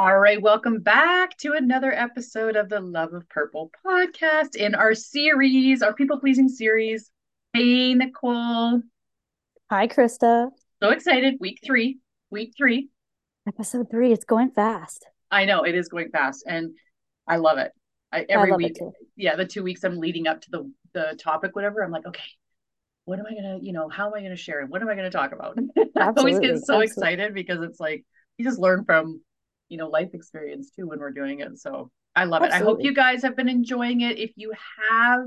All 0.00 0.18
right, 0.18 0.40
welcome 0.40 0.78
back 0.78 1.36
to 1.40 1.52
another 1.52 1.92
episode 1.92 2.56
of 2.56 2.70
the 2.70 2.80
Love 2.80 3.12
of 3.12 3.28
Purple 3.28 3.70
podcast 3.84 4.56
in 4.56 4.74
our 4.74 4.94
series, 4.94 5.82
our 5.82 5.92
people 5.92 6.18
pleasing 6.18 6.48
series. 6.48 7.10
Hey, 7.52 7.92
Nicole. 7.92 8.80
Hi, 9.68 9.88
Krista. 9.88 10.48
So 10.82 10.88
excited. 10.88 11.34
Week 11.38 11.58
three, 11.62 11.98
week 12.30 12.54
three. 12.56 12.88
Episode 13.46 13.90
three. 13.90 14.10
It's 14.10 14.24
going 14.24 14.52
fast. 14.52 15.04
I 15.30 15.44
know 15.44 15.64
it 15.64 15.74
is 15.74 15.90
going 15.90 16.08
fast, 16.08 16.44
and 16.46 16.70
I 17.28 17.36
love 17.36 17.58
it. 17.58 17.70
I, 18.10 18.24
every 18.26 18.52
I 18.52 18.56
week, 18.56 18.78
yeah, 19.16 19.36
the 19.36 19.44
two 19.44 19.62
weeks 19.62 19.84
I'm 19.84 19.98
leading 19.98 20.26
up 20.26 20.40
to 20.40 20.50
the 20.50 20.72
the 20.94 21.18
topic, 21.22 21.54
whatever. 21.54 21.82
I'm 21.82 21.90
like, 21.90 22.06
okay, 22.06 22.24
what 23.04 23.18
am 23.18 23.26
I 23.26 23.34
gonna, 23.34 23.58
you 23.60 23.74
know, 23.74 23.90
how 23.90 24.06
am 24.06 24.14
I 24.14 24.22
gonna 24.22 24.34
share 24.34 24.62
it? 24.62 24.70
What 24.70 24.80
am 24.80 24.88
I 24.88 24.94
gonna 24.94 25.10
talk 25.10 25.32
about? 25.32 25.58
I 25.98 26.10
always 26.16 26.38
get 26.38 26.52
so 26.52 26.80
absolutely. 26.80 26.86
excited 26.86 27.34
because 27.34 27.62
it's 27.62 27.78
like 27.78 28.06
you 28.38 28.46
just 28.46 28.58
learn 28.58 28.86
from 28.86 29.20
you 29.70 29.78
know 29.78 29.88
life 29.88 30.10
experience 30.12 30.70
too 30.70 30.86
when 30.86 30.98
we're 30.98 31.10
doing 31.10 31.40
it 31.40 31.58
so 31.58 31.90
i 32.14 32.24
love 32.24 32.42
Absolutely. 32.42 32.58
it 32.58 32.62
i 32.62 32.70
hope 32.70 32.84
you 32.84 32.94
guys 32.94 33.22
have 33.22 33.36
been 33.36 33.48
enjoying 33.48 34.02
it 34.02 34.18
if 34.18 34.32
you 34.36 34.52
have 34.90 35.24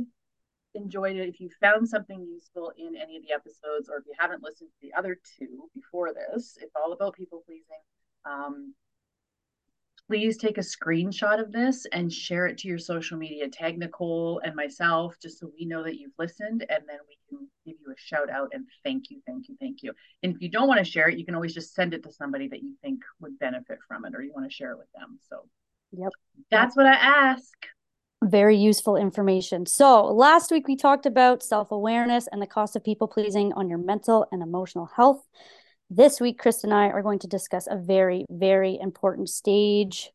enjoyed 0.76 1.16
it 1.16 1.30
if 1.30 1.40
you 1.40 1.50
found 1.60 1.88
something 1.88 2.26
useful 2.30 2.72
in 2.78 2.96
any 2.96 3.18
of 3.18 3.24
the 3.24 3.34
episodes 3.34 3.90
or 3.90 3.98
if 3.98 4.06
you 4.06 4.14
haven't 4.20 4.44
listened 4.44 4.70
to 4.70 4.88
the 4.88 4.94
other 4.94 5.20
two 5.38 5.70
before 5.74 6.14
this 6.14 6.58
it's 6.62 6.76
all 6.76 6.94
about 6.94 7.16
people 7.16 7.42
pleasing 7.48 7.82
um, 8.26 8.74
please 10.14 10.38
take 10.38 10.60
a 10.60 10.62
screenshot 10.62 11.40
of 11.40 11.52
this 11.52 11.88
and 11.92 12.14
share 12.14 12.46
it 12.46 12.56
to 12.56 12.68
your 12.68 12.78
social 12.78 13.18
media. 13.18 13.50
Tag 13.50 13.80
Nicole 13.80 14.40
and 14.46 14.56
myself 14.56 15.16
just 15.20 15.40
so 15.40 15.50
we 15.58 15.66
know 15.66 15.82
that 15.82 15.98
you've 15.98 16.12
listened 16.20 16.64
and 16.70 16.84
then 16.88 17.00
we 17.08 17.18
can 17.28 17.48
give 17.66 17.78
you 17.84 17.92
a 17.92 17.98
shout 17.98 18.30
out 18.30 18.50
and 18.54 18.64
thank 18.84 19.10
you, 19.10 19.24
thank 19.26 19.50
you, 19.50 19.58
thank 19.60 19.82
you. 19.82 19.92
And 20.22 20.36
if 20.36 20.40
you 20.40 20.52
don't 20.52 20.68
want 20.68 20.78
to 20.78 20.86
share 20.86 21.10
it, 21.10 21.18
you 21.18 21.26
can 21.26 21.34
always 21.34 21.56
just 21.56 21.74
send 21.74 21.96
it 21.96 22.04
to 22.04 22.12
somebody 22.12 22.48
that 22.50 22.62
you 22.62 22.76
think 22.84 23.02
would 23.22 23.40
benefit 23.40 23.80
from 23.88 24.06
it 24.06 24.14
or 24.14 24.22
you 24.22 24.32
want 24.36 24.48
to 24.48 24.56
share 24.56 24.74
it 24.74 24.78
with 24.78 24.92
them. 24.94 25.18
So, 25.28 25.48
yep. 25.92 26.12
That's 26.52 26.78
what 26.78 26.86
I 26.86 26.94
ask. 26.94 27.52
Very 28.24 28.56
useful 28.56 28.96
information. 28.96 29.66
So, 29.66 30.06
last 30.06 30.52
week 30.52 30.68
we 30.68 30.76
talked 30.76 31.08
about 31.08 31.42
self 31.42 31.72
awareness 31.72 32.28
and 32.32 32.40
the 32.40 32.46
cost 32.46 32.76
of 32.76 32.84
people 32.84 33.08
pleasing 33.08 33.52
on 33.54 33.68
your 33.68 33.80
mental 33.80 34.28
and 34.32 34.44
emotional 34.44 34.92
health. 34.96 35.26
This 35.90 36.20
week, 36.20 36.40
Chris 36.40 36.64
and 36.64 36.74
I 36.74 36.88
are 36.88 37.02
going 37.02 37.20
to 37.20 37.28
discuss 37.28 37.68
a 37.70 37.78
very, 37.78 38.26
very 38.30 38.80
important 38.82 39.30
stage 39.30 40.12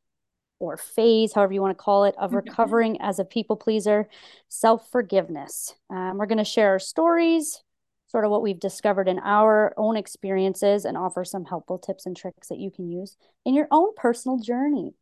or 0.59 0.77
phase, 0.77 1.33
however 1.33 1.53
you 1.53 1.63
want 1.63 1.77
to 1.77 1.83
call 1.83 2.05
it, 2.05 2.15
of 2.19 2.31
mm-hmm. 2.31 2.37
recovering 2.37 3.01
as 3.01 3.19
a 3.19 3.25
people 3.25 3.57
pleaser 3.57 4.09
self 4.49 4.91
forgiveness. 4.91 5.75
Um, 5.91 6.19
we're 6.19 6.27
going 6.27 6.39
to 6.39 6.45
share 6.45 6.71
our 6.71 6.79
stories, 6.79 7.63
sort 8.09 8.25
of 8.25 8.31
what 8.31 8.43
we've 8.43 8.59
discovered 8.59 9.09
in 9.09 9.21
our 9.21 9.73
own 9.77 9.97
experiences, 9.97 10.85
and 10.85 10.97
offer 10.97 11.25
some 11.25 11.45
helpful 11.45 11.79
tips 11.79 12.07
and 12.07 12.17
tricks 12.17 12.49
that 12.49 12.59
you 12.59 12.71
can 12.71 12.91
use 12.91 13.17
in 13.45 13.55
your 13.55 13.69
own 13.71 13.95
personal 13.97 14.39
journey. 14.39 14.95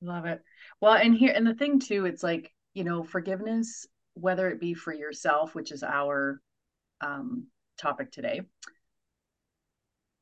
Love 0.00 0.26
it. 0.26 0.42
Well, 0.80 0.94
and 0.94 1.14
here, 1.14 1.32
and 1.34 1.46
the 1.46 1.54
thing 1.54 1.80
too, 1.80 2.06
it's 2.06 2.22
like, 2.22 2.52
you 2.74 2.84
know, 2.84 3.02
forgiveness, 3.02 3.86
whether 4.14 4.48
it 4.48 4.60
be 4.60 4.74
for 4.74 4.92
yourself, 4.92 5.54
which 5.54 5.72
is 5.72 5.82
our 5.82 6.40
um, 7.00 7.46
topic 7.78 8.12
today, 8.12 8.42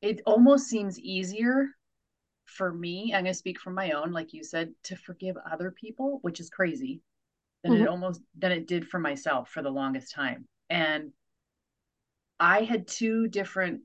it 0.03 0.21
almost 0.25 0.67
seems 0.67 0.99
easier 0.99 1.69
for 2.45 2.71
me 2.73 3.13
i'm 3.13 3.23
going 3.23 3.33
to 3.33 3.33
speak 3.33 3.59
from 3.59 3.73
my 3.73 3.91
own 3.91 4.11
like 4.11 4.33
you 4.33 4.43
said 4.43 4.71
to 4.83 4.95
forgive 4.95 5.35
other 5.49 5.71
people 5.71 6.19
which 6.21 6.39
is 6.39 6.49
crazy 6.49 7.01
than 7.63 7.73
mm-hmm. 7.73 7.83
it 7.83 7.87
almost 7.87 8.21
than 8.37 8.51
it 8.51 8.67
did 8.67 8.87
for 8.87 8.99
myself 8.99 9.49
for 9.49 9.63
the 9.63 9.69
longest 9.69 10.13
time 10.13 10.45
and 10.69 11.11
i 12.39 12.61
had 12.61 12.87
two 12.87 13.27
different 13.29 13.81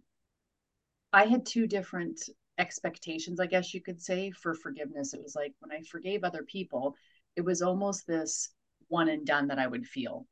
i 1.13 1.25
had 1.25 1.47
two 1.47 1.67
different 1.67 2.21
expectations 2.59 3.39
i 3.39 3.47
guess 3.47 3.73
you 3.73 3.81
could 3.81 4.03
say 4.03 4.33
for 4.33 4.55
forgiveness 4.55 5.15
it 5.15 5.23
was 5.23 5.37
like 5.37 5.55
when 5.61 5.71
i 5.71 5.81
forgave 5.83 6.25
other 6.25 6.43
people 6.43 6.97
it 7.37 7.45
was 7.45 7.63
almost 7.63 8.07
this 8.07 8.51
one 8.89 9.09
and 9.09 9.25
done 9.25 9.47
that 9.47 9.61
i 9.61 9.67
would 9.69 9.87
feel 9.87 10.27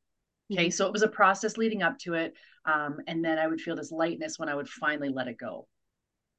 okay 0.52 0.64
mm-hmm. 0.64 0.70
so 0.70 0.84
it 0.84 0.92
was 0.92 1.02
a 1.02 1.08
process 1.08 1.56
leading 1.56 1.84
up 1.84 1.96
to 1.96 2.14
it 2.14 2.34
um, 2.64 2.96
and 3.06 3.24
then 3.24 3.38
i 3.38 3.46
would 3.46 3.60
feel 3.60 3.76
this 3.76 3.92
lightness 3.92 4.36
when 4.36 4.48
i 4.48 4.54
would 4.54 4.68
finally 4.68 5.10
let 5.10 5.28
it 5.28 5.38
go 5.38 5.68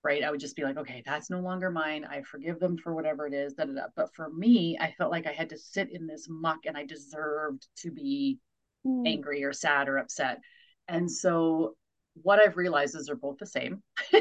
right? 0.08 0.24
I 0.24 0.32
would 0.32 0.40
just 0.40 0.56
be 0.56 0.64
like, 0.64 0.78
okay, 0.78 1.04
that's 1.06 1.30
no 1.30 1.42
longer 1.42 1.70
mine. 1.70 2.08
I 2.10 2.22
forgive 2.22 2.62
them 2.62 2.78
for 2.78 2.96
whatever 2.96 3.28
it 3.28 3.34
is. 3.34 3.54
Da, 3.54 3.66
da, 3.66 3.74
da. 3.74 3.82
But 3.94 4.16
for 4.16 4.30
me, 4.30 4.78
I 4.80 4.94
felt 4.98 5.12
like 5.12 5.28
I 5.28 5.34
had 5.34 5.50
to 5.50 5.58
sit 5.58 5.92
in 5.92 6.08
this 6.08 6.28
muck 6.30 6.60
and 6.66 6.78
I 6.78 6.86
deserved 6.86 7.68
to 7.80 7.92
be 7.92 8.40
mm. 8.86 9.06
angry 9.06 9.44
or 9.44 9.52
sad 9.52 9.90
or 9.90 9.98
upset. 9.98 10.40
And 10.88 11.12
so 11.12 11.76
what 12.24 12.40
I've 12.40 12.56
realized 12.56 12.96
is 12.96 13.08
they're 13.08 13.18
both 13.18 13.38
the 13.38 13.46
same. 13.46 13.84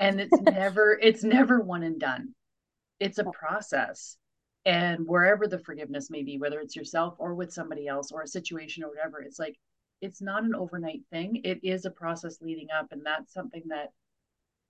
and 0.00 0.20
it's 0.20 0.40
never, 0.42 0.96
it's 1.02 1.24
never 1.24 1.60
one 1.60 1.82
and 1.82 1.98
done. 1.98 2.32
It's 3.00 3.18
a 3.18 3.24
process. 3.24 4.16
And 4.64 5.08
wherever 5.08 5.48
the 5.48 5.58
forgiveness 5.58 6.08
may 6.08 6.22
be, 6.22 6.38
whether 6.38 6.60
it's 6.60 6.76
yourself 6.76 7.16
or 7.18 7.34
with 7.34 7.52
somebody 7.52 7.88
else 7.88 8.12
or 8.12 8.22
a 8.22 8.28
situation 8.28 8.84
or 8.84 8.90
whatever, 8.90 9.22
it's 9.22 9.40
like 9.40 9.56
it's 10.00 10.22
not 10.22 10.44
an 10.44 10.54
overnight 10.54 11.00
thing. 11.10 11.40
It 11.42 11.58
is 11.64 11.84
a 11.84 11.90
process 11.90 12.38
leading 12.40 12.68
up. 12.76 12.92
And 12.92 13.04
that's 13.04 13.32
something 13.32 13.62
that 13.68 13.90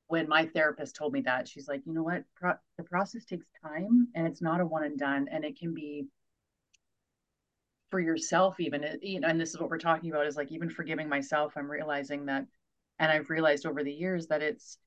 when 0.08 0.28
my 0.28 0.46
therapist 0.46 0.96
told 0.96 1.12
me 1.12 1.20
that 1.22 1.48
she's 1.48 1.68
like 1.68 1.82
you 1.86 1.92
know 1.92 2.02
what 2.02 2.24
Pro- 2.34 2.54
the 2.78 2.84
process 2.84 3.24
takes 3.24 3.46
time 3.62 4.08
and 4.14 4.26
it's 4.26 4.42
not 4.42 4.60
a 4.60 4.66
one 4.66 4.84
and 4.84 4.98
done 4.98 5.28
and 5.30 5.44
it 5.44 5.58
can 5.58 5.74
be 5.74 6.06
for 7.90 8.00
yourself 8.00 8.58
even 8.58 8.84
you 9.02 9.20
know 9.20 9.28
and 9.28 9.40
this 9.40 9.50
is 9.50 9.60
what 9.60 9.70
we're 9.70 9.78
talking 9.78 10.10
about 10.10 10.26
is 10.26 10.36
like 10.36 10.50
even 10.50 10.68
forgiving 10.68 11.08
myself 11.08 11.52
i'm 11.56 11.70
realizing 11.70 12.26
that 12.26 12.44
and 12.98 13.12
i've 13.12 13.30
realized 13.30 13.66
over 13.66 13.84
the 13.84 13.92
years 13.92 14.26
that 14.26 14.42
it's 14.42 14.78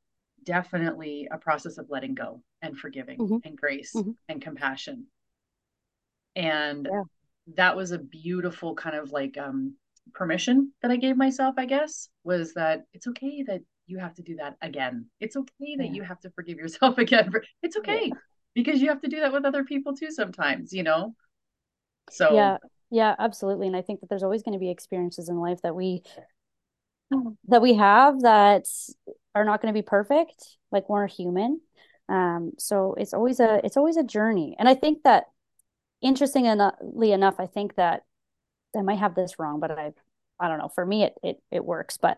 definitely 0.43 1.27
a 1.31 1.37
process 1.37 1.77
of 1.77 1.89
letting 1.89 2.13
go 2.13 2.41
and 2.61 2.77
forgiving 2.77 3.17
mm-hmm. 3.17 3.37
and 3.43 3.57
grace 3.57 3.93
mm-hmm. 3.95 4.11
and 4.27 4.41
compassion 4.41 5.05
and 6.35 6.87
yeah. 6.91 7.03
that 7.55 7.75
was 7.75 7.91
a 7.91 7.99
beautiful 7.99 8.75
kind 8.75 8.95
of 8.95 9.11
like 9.11 9.37
um 9.37 9.75
permission 10.13 10.71
that 10.81 10.91
i 10.91 10.95
gave 10.95 11.17
myself 11.17 11.55
i 11.57 11.65
guess 11.65 12.09
was 12.23 12.53
that 12.53 12.85
it's 12.93 13.07
okay 13.07 13.43
that 13.43 13.61
you 13.89 13.99
have 13.99 14.13
to 14.15 14.21
do 14.21 14.35
that 14.35 14.55
again. 14.61 15.05
It's 15.19 15.35
okay 15.35 15.75
that 15.77 15.87
yeah. 15.87 15.93
you 15.93 16.03
have 16.03 16.19
to 16.21 16.29
forgive 16.31 16.57
yourself 16.57 16.97
again. 16.99 17.31
For, 17.31 17.43
it's 17.61 17.77
okay 17.77 18.07
yeah. 18.07 18.15
because 18.55 18.81
you 18.81 18.89
have 18.89 19.01
to 19.01 19.09
do 19.09 19.19
that 19.21 19.33
with 19.33 19.45
other 19.45 19.63
people 19.63 19.95
too 19.95 20.11
sometimes, 20.11 20.73
you 20.73 20.83
know? 20.83 21.15
So, 22.11 22.33
yeah, 22.33 22.57
yeah, 22.89 23.15
absolutely. 23.19 23.67
And 23.67 23.75
I 23.75 23.81
think 23.81 24.01
that 24.01 24.09
there's 24.09 24.23
always 24.23 24.43
going 24.43 24.53
to 24.53 24.59
be 24.59 24.69
experiences 24.69 25.29
in 25.29 25.37
life 25.37 25.61
that 25.63 25.75
we, 25.75 26.03
that 27.47 27.61
we 27.61 27.75
have 27.75 28.21
that 28.21 28.65
are 29.35 29.45
not 29.45 29.61
going 29.61 29.73
to 29.73 29.77
be 29.77 29.85
perfect. 29.85 30.57
Like 30.71 30.89
we're 30.89 31.07
human. 31.07 31.61
Um, 32.07 32.53
so 32.57 32.95
it's 32.97 33.13
always 33.13 33.39
a, 33.39 33.61
it's 33.63 33.77
always 33.77 33.97
a 33.97 34.03
journey. 34.03 34.55
And 34.57 34.67
I 34.67 34.73
think 34.73 35.03
that 35.03 35.25
interestingly 36.01 37.11
enough, 37.11 37.35
I 37.39 37.45
think 37.45 37.75
that 37.75 38.03
I 38.75 38.81
might 38.81 38.99
have 38.99 39.15
this 39.15 39.37
wrong, 39.39 39.59
but 39.59 39.71
I, 39.71 39.91
I 40.39 40.47
don't 40.47 40.59
know. 40.59 40.69
For 40.73 40.85
me, 40.85 41.03
it, 41.03 41.13
it, 41.23 41.37
it 41.51 41.65
works, 41.65 41.97
but 41.97 42.17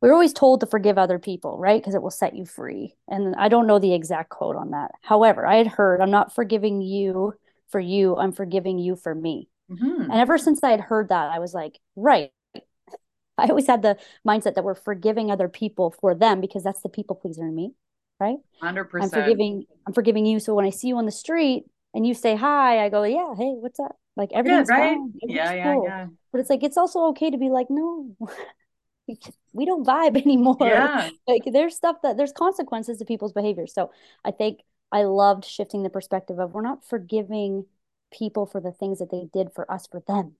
we're 0.00 0.12
always 0.12 0.32
told 0.32 0.60
to 0.60 0.66
forgive 0.66 0.98
other 0.98 1.18
people, 1.18 1.58
right? 1.58 1.80
Because 1.80 1.94
it 1.94 2.02
will 2.02 2.10
set 2.10 2.36
you 2.36 2.44
free. 2.44 2.94
And 3.08 3.34
I 3.36 3.48
don't 3.48 3.66
know 3.66 3.78
the 3.78 3.94
exact 3.94 4.28
quote 4.28 4.56
on 4.56 4.72
that. 4.72 4.90
However, 5.02 5.46
I 5.46 5.56
had 5.56 5.66
heard, 5.66 6.00
I'm 6.00 6.10
not 6.10 6.34
forgiving 6.34 6.82
you 6.82 7.34
for 7.70 7.80
you, 7.80 8.16
I'm 8.16 8.32
forgiving 8.32 8.78
you 8.78 8.96
for 8.96 9.14
me. 9.14 9.48
Mm-hmm. 9.70 10.10
And 10.10 10.12
ever 10.12 10.36
since 10.36 10.62
I 10.62 10.70
had 10.70 10.80
heard 10.80 11.08
that, 11.08 11.30
I 11.30 11.38
was 11.38 11.54
like, 11.54 11.80
right. 11.96 12.30
I 13.38 13.46
always 13.46 13.66
had 13.66 13.82
the 13.82 13.96
mindset 14.26 14.54
that 14.54 14.64
we're 14.64 14.74
forgiving 14.74 15.30
other 15.30 15.48
people 15.48 15.94
for 16.00 16.14
them 16.14 16.40
because 16.40 16.62
that's 16.62 16.82
the 16.82 16.88
people 16.88 17.16
pleaser 17.16 17.42
in 17.42 17.54
me, 17.54 17.72
right? 18.20 18.36
100%. 18.62 19.02
I'm 19.02 19.10
forgiving 19.10 19.64
I'm 19.86 19.92
forgiving 19.92 20.26
you 20.26 20.38
so 20.38 20.54
when 20.54 20.66
I 20.66 20.70
see 20.70 20.88
you 20.88 20.98
on 20.98 21.06
the 21.06 21.12
street 21.12 21.64
and 21.94 22.06
you 22.06 22.14
say 22.14 22.36
hi, 22.36 22.84
I 22.84 22.90
go, 22.90 23.02
"Yeah, 23.04 23.34
hey, 23.36 23.54
what's 23.54 23.80
up?" 23.80 23.96
Like 24.16 24.30
everything's 24.32 24.68
yeah, 24.68 24.76
right? 24.76 24.96
fine. 24.96 25.12
Everything's 25.22 25.34
yeah, 25.34 25.52
yeah, 25.52 25.74
cool. 25.74 25.84
yeah. 25.84 26.06
But 26.30 26.40
it's 26.40 26.50
like 26.50 26.62
it's 26.62 26.76
also 26.76 27.06
okay 27.08 27.30
to 27.30 27.38
be 27.38 27.48
like, 27.48 27.68
"No." 27.70 28.16
we 29.54 29.64
don't 29.64 29.86
vibe 29.86 30.16
anymore. 30.22 30.56
Yeah. 30.60 31.10
like 31.26 31.44
there's 31.50 31.74
stuff 31.74 31.96
that 32.02 32.16
there's 32.16 32.32
consequences 32.32 32.98
to 32.98 33.04
people's 33.04 33.32
behavior. 33.32 33.66
So 33.66 33.90
I 34.24 34.30
think 34.32 34.60
I 34.92 35.04
loved 35.04 35.44
shifting 35.44 35.82
the 35.82 35.90
perspective 35.90 36.38
of 36.38 36.52
we're 36.52 36.62
not 36.62 36.84
forgiving 36.84 37.64
people 38.12 38.46
for 38.46 38.60
the 38.60 38.72
things 38.72 38.98
that 38.98 39.10
they 39.10 39.28
did 39.32 39.52
for 39.54 39.70
us 39.70 39.86
for 39.86 40.02
them. 40.06 40.34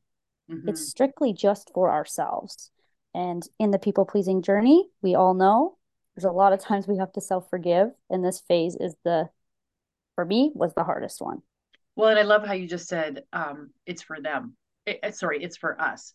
Mm-hmm. 0.51 0.69
It's 0.69 0.87
strictly 0.87 1.33
just 1.33 1.71
for 1.73 1.91
ourselves. 1.91 2.71
And 3.15 3.43
in 3.59 3.71
the 3.71 3.79
people 3.79 4.05
pleasing 4.05 4.43
journey, 4.43 4.89
we 5.01 5.15
all 5.15 5.35
know 5.35 5.79
there's 6.15 6.25
a 6.25 6.33
lot 6.33 6.53
of 6.53 6.61
times 6.61 6.87
we 6.87 6.99
have 6.99 7.13
to 7.13 7.21
self 7.21 7.49
forgive. 7.49 7.91
And 8.11 8.25
this 8.25 8.41
phase 8.41 8.77
is 8.77 8.95
the, 9.05 9.31
for 10.15 10.25
me, 10.25 10.53
was 10.55 10.75
the 10.75 10.85
hardest 10.85 11.21
one. 11.21 11.43
Well, 11.97 12.11
and 12.11 12.19
I 12.19 12.23
love 12.23 12.45
how 12.45 12.55
you 12.55 12.67
just 12.67 12.89
said 12.89 13.23
um, 13.33 13.71
it's 13.87 14.03
for 14.03 14.21
them. 14.21 14.57
It, 14.87 15.15
sorry, 15.15 15.43
it's 15.43 15.57
for 15.57 15.81
us. 15.81 16.13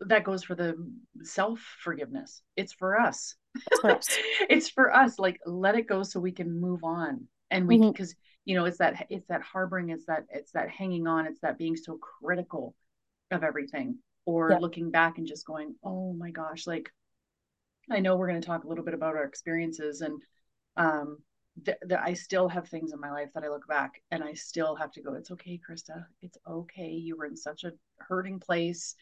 That 0.00 0.24
goes 0.24 0.42
for 0.42 0.54
the 0.54 0.74
self 1.22 1.60
forgiveness 1.80 2.42
it's 2.56 2.72
for 2.72 2.98
us 3.00 3.36
it's 3.54 3.80
for 3.80 3.90
us. 3.90 4.18
it's 4.50 4.68
for 4.68 4.94
us 4.94 5.18
like 5.18 5.38
let 5.46 5.76
it 5.76 5.86
go 5.86 6.02
so 6.02 6.18
we 6.18 6.32
can 6.32 6.60
move 6.60 6.82
on 6.82 7.26
and 7.50 7.66
we 7.66 7.78
because 7.78 8.12
mm-hmm. 8.12 8.50
you 8.50 8.56
know 8.56 8.64
it's 8.64 8.78
that 8.78 9.06
it's 9.08 9.26
that 9.28 9.42
harboring 9.42 9.90
it's 9.90 10.06
that 10.06 10.24
it's 10.30 10.52
that 10.52 10.68
hanging 10.68 11.06
on 11.06 11.26
it's 11.26 11.40
that 11.40 11.58
being 11.58 11.76
so 11.76 11.98
critical 11.98 12.74
of 13.30 13.44
everything 13.44 13.96
or 14.24 14.50
yeah. 14.50 14.58
looking 14.58 14.90
back 14.90 15.18
and 15.18 15.28
just 15.28 15.46
going 15.46 15.74
oh 15.84 16.12
my 16.12 16.30
gosh 16.30 16.66
like 16.66 16.90
i 17.90 18.00
know 18.00 18.16
we're 18.16 18.28
going 18.28 18.40
to 18.40 18.46
talk 18.46 18.64
a 18.64 18.68
little 18.68 18.84
bit 18.84 18.94
about 18.94 19.14
our 19.14 19.24
experiences 19.24 20.00
and 20.00 20.20
um 20.76 21.18
th- 21.64 21.78
th- 21.88 22.00
I 22.02 22.14
still 22.14 22.48
have 22.48 22.68
things 22.68 22.92
in 22.92 23.00
my 23.00 23.10
life 23.10 23.30
that 23.34 23.44
I 23.44 23.48
look 23.48 23.66
back 23.66 24.02
and 24.10 24.22
I 24.22 24.34
still 24.34 24.74
have 24.76 24.92
to 24.92 25.02
go, 25.02 25.14
it's 25.14 25.30
okay, 25.30 25.58
Krista. 25.58 26.04
It's 26.22 26.36
okay. 26.46 26.88
You 26.88 27.16
were 27.16 27.26
in 27.26 27.36
such 27.36 27.64
a 27.64 27.72
hurting 27.98 28.40
place. 28.40 28.94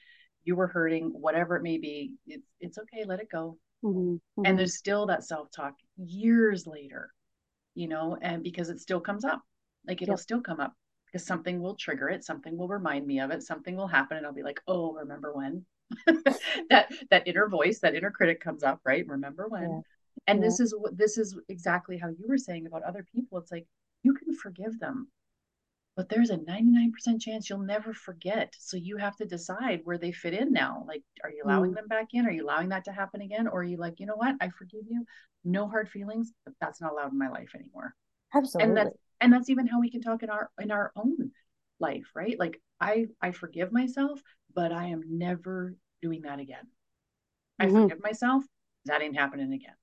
You 0.45 0.57
were 0.57 0.67
hurting, 0.67 1.11
whatever 1.11 1.57
it 1.57 1.63
may 1.63 1.79
be. 1.79 2.13
It's 2.27 2.47
it's 2.61 2.79
okay. 2.79 3.05
Let 3.05 3.21
it 3.21 3.31
go. 3.31 3.59
Mm-hmm. 3.85 4.15
Mm-hmm. 4.15 4.43
And 4.47 4.59
there's 4.59 4.77
still 4.77 5.07
that 5.07 5.25
self 5.25 5.51
talk 5.51 5.75
years 5.97 6.67
later, 6.67 7.11
you 7.75 7.89
know, 7.89 8.17
and 8.21 8.43
because 8.43 8.71
it 8.71 8.81
still 8.81 9.01
comes 9.01 9.25
up, 9.25 9.43
like 9.87 10.03
it'll 10.03 10.13
yep. 10.13 10.21
still 10.21 10.41
come 10.41 10.61
up 10.61 10.75
because 11.07 11.27
something 11.27 11.61
will 11.61 11.77
trigger 11.77 12.09
it, 12.09 12.25
something 12.25 12.57
will 12.57 12.69
remind 12.69 13.07
me 13.07 13.21
of 13.21 13.31
it, 13.31 13.43
something 13.43 13.77
will 13.77 13.87
happen, 13.87 14.17
and 14.17 14.27
I'll 14.27 14.33
be 14.33 14.43
like, 14.43 14.61
oh, 14.67 14.93
remember 14.95 15.33
when? 15.35 15.65
that 16.71 16.91
that 17.11 17.27
inner 17.27 17.49
voice, 17.49 17.81
that 17.81 17.95
inner 17.95 18.11
critic 18.11 18.41
comes 18.41 18.63
up, 18.63 18.81
right? 18.85 19.07
Remember 19.07 19.49
when? 19.49 19.71
Yeah 19.71 19.81
and 20.27 20.39
yeah. 20.39 20.47
this 20.47 20.61
is 20.61 20.75
what 20.77 20.97
this 20.97 21.19
is 21.19 21.37
exactly 21.49 21.99
how 21.99 22.09
you 22.09 22.27
were 22.29 22.39
saying 22.39 22.67
about 22.67 22.83
other 22.83 23.05
people 23.15 23.39
it's 23.39 23.51
like 23.53 23.67
you 24.03 24.15
can 24.15 24.35
forgive 24.35 24.79
them 24.79 25.09
but 25.97 26.09
there's 26.09 26.31
a 26.31 26.37
99% 26.37 27.21
chance 27.21 27.49
you'll 27.49 27.59
never 27.61 27.93
forget 27.93 28.53
so 28.59 28.77
you 28.77 28.97
have 28.97 29.17
to 29.17 29.25
decide 29.25 29.81
where 29.85 29.99
they 29.99 30.13
fit 30.13 30.35
in 30.35 30.53
now 30.53 30.85
like 30.87 31.03
are 31.23 31.31
you 31.31 31.43
allowing 31.45 31.73
mm. 31.73 31.77
them 31.77 31.89
back 31.89 32.09
in 32.13 32.27
are 32.27 32.31
you 32.31 32.45
allowing 32.45 32.69
that 32.69 32.85
to 32.85 32.93
happen 32.93 33.21
again 33.21 33.47
or 33.47 33.61
are 33.61 33.65
you 33.65 33.77
like 33.77 34.01
you 34.01 34.07
know 34.07 34.17
what 34.17 34.35
i 34.41 34.49
forgive 34.49 34.83
you 34.89 35.05
no 35.45 35.69
hard 35.69 35.89
feelings 35.89 36.33
but 36.45 36.55
that's 36.61 36.81
not 36.81 36.93
allowed 36.93 37.13
in 37.13 37.19
my 37.19 37.29
life 37.29 37.55
anymore 37.55 37.95
absolutely 38.35 38.69
and 38.69 38.77
that's 38.77 38.97
and 39.21 39.33
that's 39.33 39.51
even 39.51 39.67
how 39.67 39.81
we 39.81 39.91
can 39.91 40.01
talk 40.01 40.23
in 40.23 40.31
our 40.31 40.51
in 40.61 40.71
our 40.71 40.93
own 40.97 41.31
life 41.81 42.07
right 42.15 42.39
like 42.39 42.61
i 42.81 43.07
i 43.21 43.31
forgive 43.31 43.73
myself 43.73 44.21
but 44.55 44.73
i 44.73 44.87
am 44.87 45.03
never 45.09 45.75
doing 46.03 46.23
that 46.23 46.41
again 46.41 46.67
i 47.59 47.67
mm-hmm. 47.67 47.83
forgive 47.83 48.03
myself 48.03 48.45
that 48.87 49.03
ain't 49.03 49.17
happening 49.17 49.53
again 49.53 49.75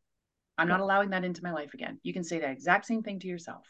I'm 0.62 0.68
not 0.68 0.80
allowing 0.80 1.10
that 1.10 1.24
into 1.24 1.42
my 1.44 1.52
life 1.52 1.74
again. 1.74 2.00
You 2.04 2.14
can 2.14 2.24
say 2.24 2.40
that 2.40 2.52
exact 2.52 2.86
same 2.86 3.02
thing 3.02 3.19
to 3.22 3.28
yourself. 3.28 3.66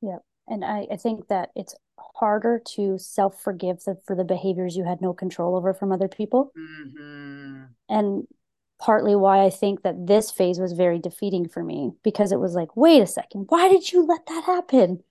Yeah. 0.00 0.18
And 0.48 0.64
I, 0.64 0.86
I 0.90 0.96
think 0.96 1.28
that 1.28 1.50
it's 1.54 1.74
harder 1.98 2.60
to 2.74 2.98
self 2.98 3.40
forgive 3.40 3.82
for 4.04 4.16
the 4.16 4.24
behaviors 4.24 4.76
you 4.76 4.84
had 4.84 5.00
no 5.00 5.12
control 5.12 5.56
over 5.56 5.72
from 5.72 5.92
other 5.92 6.08
people. 6.08 6.52
Mm-hmm. 6.58 7.62
And 7.88 8.26
partly 8.78 9.14
why 9.14 9.44
I 9.44 9.50
think 9.50 9.82
that 9.82 10.06
this 10.06 10.30
phase 10.30 10.58
was 10.58 10.72
very 10.72 10.98
defeating 10.98 11.48
for 11.48 11.62
me 11.62 11.92
because 12.02 12.32
it 12.32 12.40
was 12.40 12.54
like, 12.54 12.76
wait 12.76 13.00
a 13.00 13.06
second, 13.06 13.46
why 13.48 13.68
did 13.68 13.92
you 13.92 14.04
let 14.04 14.26
that 14.26 14.44
happen? 14.44 15.02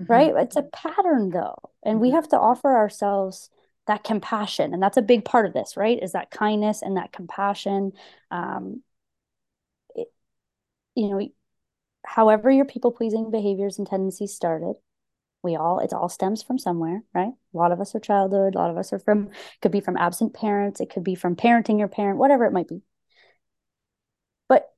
Mm-hmm. 0.00 0.12
Right? 0.12 0.32
It's 0.36 0.56
a 0.56 0.62
pattern 0.62 1.30
though. 1.30 1.58
And 1.84 1.96
mm-hmm. 1.96 2.02
we 2.02 2.10
have 2.12 2.28
to 2.28 2.38
offer 2.38 2.74
ourselves 2.76 3.50
that 3.86 4.04
compassion. 4.04 4.72
And 4.72 4.82
that's 4.82 4.96
a 4.96 5.02
big 5.02 5.24
part 5.24 5.46
of 5.46 5.52
this, 5.52 5.76
right? 5.76 6.02
Is 6.02 6.12
that 6.12 6.30
kindness 6.30 6.82
and 6.82 6.96
that 6.96 7.12
compassion. 7.12 7.92
Um, 8.30 8.82
it, 9.94 10.08
you 10.94 11.08
know, 11.08 11.28
however 12.08 12.50
your 12.50 12.64
people 12.64 12.90
pleasing 12.90 13.30
behaviors 13.30 13.78
and 13.78 13.86
tendencies 13.86 14.34
started, 14.34 14.76
we 15.42 15.56
all 15.56 15.78
it 15.78 15.92
all 15.92 16.08
stems 16.08 16.42
from 16.42 16.58
somewhere, 16.58 17.02
right? 17.14 17.32
A 17.54 17.56
lot 17.56 17.70
of 17.70 17.80
us 17.80 17.94
are 17.94 18.00
childhood, 18.00 18.54
a 18.54 18.58
lot 18.58 18.70
of 18.70 18.76
us 18.76 18.92
are 18.92 18.98
from 18.98 19.30
could 19.62 19.72
be 19.72 19.80
from 19.80 19.96
absent 19.96 20.34
parents, 20.34 20.80
it 20.80 20.90
could 20.90 21.04
be 21.04 21.14
from 21.14 21.36
parenting 21.36 21.78
your 21.78 21.88
parent, 21.88 22.18
whatever 22.18 22.44
it 22.44 22.52
might 22.52 22.68
be. 22.68 22.82
But 24.48 24.68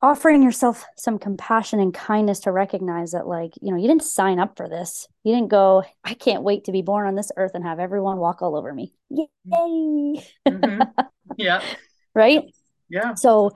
offering 0.00 0.42
yourself 0.42 0.84
some 0.96 1.18
compassion 1.18 1.78
and 1.78 1.94
kindness 1.94 2.40
to 2.40 2.52
recognize 2.52 3.12
that 3.12 3.26
like 3.26 3.52
you 3.60 3.70
know 3.70 3.76
you 3.76 3.86
didn't 3.86 4.02
sign 4.02 4.38
up 4.38 4.56
for 4.56 4.68
this. 4.68 5.06
You 5.24 5.34
didn't 5.34 5.50
go 5.50 5.84
i 6.04 6.14
can't 6.14 6.42
wait 6.42 6.64
to 6.64 6.72
be 6.72 6.82
born 6.82 7.06
on 7.06 7.14
this 7.14 7.30
earth 7.36 7.52
and 7.54 7.64
have 7.64 7.78
everyone 7.78 8.18
walk 8.18 8.42
all 8.42 8.56
over 8.56 8.72
me. 8.72 8.94
Yay! 9.10 9.28
Mm-hmm. 10.48 10.82
yeah. 11.36 11.62
Right? 12.14 12.42
Yeah. 12.90 13.14
So 13.14 13.52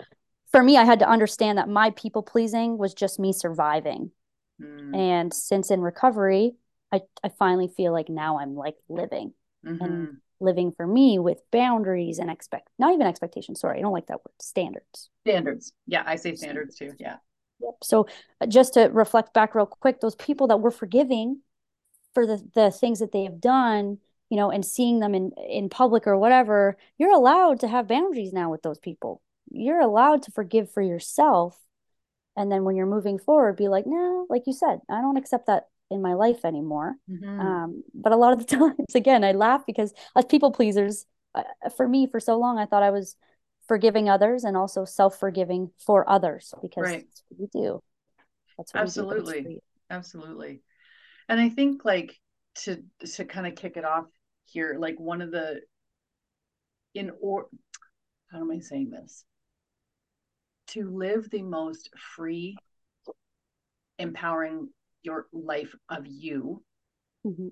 for 0.56 0.62
me, 0.62 0.78
I 0.78 0.84
had 0.84 1.00
to 1.00 1.08
understand 1.08 1.58
that 1.58 1.68
my 1.68 1.90
people 1.90 2.22
pleasing 2.22 2.78
was 2.78 2.94
just 2.94 3.18
me 3.18 3.34
surviving. 3.34 4.10
Mm. 4.58 4.96
And 4.96 5.34
since 5.34 5.70
in 5.70 5.82
recovery, 5.82 6.54
I, 6.90 7.02
I 7.22 7.28
finally 7.28 7.68
feel 7.68 7.92
like 7.92 8.08
now 8.08 8.38
I'm 8.38 8.56
like 8.56 8.76
living 8.88 9.34
mm-hmm. 9.62 9.84
and 9.84 10.16
living 10.40 10.72
for 10.74 10.86
me 10.86 11.18
with 11.18 11.42
boundaries 11.52 12.18
and 12.18 12.30
expect 12.30 12.70
not 12.78 12.94
even 12.94 13.06
expectations. 13.06 13.60
Sorry, 13.60 13.78
I 13.78 13.82
don't 13.82 13.92
like 13.92 14.06
that 14.06 14.20
word. 14.20 14.32
Standards. 14.40 15.10
Standards. 15.26 15.74
Yeah, 15.86 16.04
I 16.06 16.16
say 16.16 16.34
standards 16.36 16.76
too. 16.76 16.94
Yeah. 16.98 17.16
Yep. 17.60 17.74
So 17.82 18.06
uh, 18.40 18.46
just 18.46 18.72
to 18.74 18.84
reflect 18.84 19.34
back 19.34 19.54
real 19.54 19.66
quick, 19.66 20.00
those 20.00 20.16
people 20.16 20.46
that 20.46 20.60
we're 20.60 20.70
forgiving 20.70 21.42
for 22.14 22.26
the 22.26 22.42
the 22.54 22.70
things 22.70 23.00
that 23.00 23.12
they 23.12 23.24
have 23.24 23.42
done, 23.42 23.98
you 24.30 24.38
know, 24.38 24.50
and 24.50 24.64
seeing 24.64 25.00
them 25.00 25.14
in 25.14 25.32
in 25.50 25.68
public 25.68 26.06
or 26.06 26.16
whatever, 26.16 26.78
you're 26.96 27.14
allowed 27.14 27.60
to 27.60 27.68
have 27.68 27.86
boundaries 27.86 28.32
now 28.32 28.50
with 28.50 28.62
those 28.62 28.78
people 28.78 29.20
you're 29.56 29.80
allowed 29.80 30.22
to 30.22 30.32
forgive 30.32 30.70
for 30.70 30.82
yourself. 30.82 31.58
And 32.36 32.52
then 32.52 32.64
when 32.64 32.76
you're 32.76 32.86
moving 32.86 33.18
forward 33.18 33.56
be 33.56 33.68
like 33.68 33.86
no 33.86 34.26
like 34.28 34.42
you 34.46 34.52
said 34.52 34.80
i 34.90 35.00
don't 35.00 35.16
accept 35.16 35.46
that 35.46 35.68
in 35.90 36.02
my 36.02 36.14
life 36.14 36.44
anymore. 36.44 36.96
Mm-hmm. 37.10 37.40
um, 37.40 37.84
but 37.94 38.12
a 38.12 38.16
lot 38.16 38.32
of 38.32 38.46
the 38.46 38.56
times 38.56 38.94
again 38.94 39.24
i 39.24 39.32
laugh 39.32 39.64
because 39.66 39.94
as 40.14 40.24
people 40.26 40.52
pleasers 40.52 41.06
uh, 41.34 41.42
for 41.76 41.88
me 41.88 42.06
for 42.06 42.20
so 42.20 42.38
long 42.38 42.58
i 42.58 42.66
thought 42.66 42.82
i 42.82 42.90
was 42.90 43.16
forgiving 43.66 44.08
others 44.08 44.44
and 44.44 44.56
also 44.56 44.84
self-forgiving 44.84 45.70
for 45.84 46.08
others 46.08 46.54
because 46.62 46.84
right. 46.84 47.06
that's 47.06 47.24
what 47.28 47.40
we 47.40 47.60
do. 47.60 47.82
That's 48.56 48.72
what 48.72 48.82
absolutely 48.82 49.42
do, 49.42 49.58
absolutely. 49.90 50.62
and 51.28 51.40
i 51.40 51.48
think 51.48 51.84
like 51.84 52.18
to 52.62 52.82
to 53.14 53.24
kind 53.24 53.46
of 53.46 53.54
kick 53.54 53.76
it 53.76 53.84
off 53.84 54.06
here 54.46 54.76
like 54.78 54.98
one 54.98 55.20
of 55.20 55.30
the 55.30 55.60
in 56.94 57.10
or 57.20 57.48
how 58.30 58.40
am 58.40 58.50
i 58.50 58.60
saying 58.60 58.90
this 58.90 59.24
to 60.68 60.90
live 60.90 61.28
the 61.30 61.42
most 61.42 61.90
free, 62.14 62.56
empowering 63.98 64.68
your 65.02 65.26
life 65.32 65.74
of 65.88 66.06
you, 66.06 66.62
mm-hmm. 67.26 67.48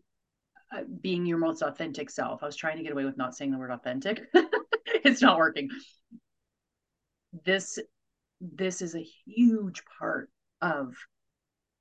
uh, 0.76 0.82
being 1.00 1.26
your 1.26 1.38
most 1.38 1.62
authentic 1.62 2.10
self. 2.10 2.42
I 2.42 2.46
was 2.46 2.56
trying 2.56 2.76
to 2.76 2.82
get 2.82 2.92
away 2.92 3.04
with 3.04 3.16
not 3.16 3.34
saying 3.34 3.52
the 3.52 3.58
word 3.58 3.70
authentic. 3.70 4.22
it's 4.86 5.22
not 5.22 5.38
working. 5.38 5.68
This 7.44 7.78
this 8.40 8.82
is 8.82 8.94
a 8.94 9.06
huge 9.24 9.82
part 9.98 10.28
of 10.60 10.94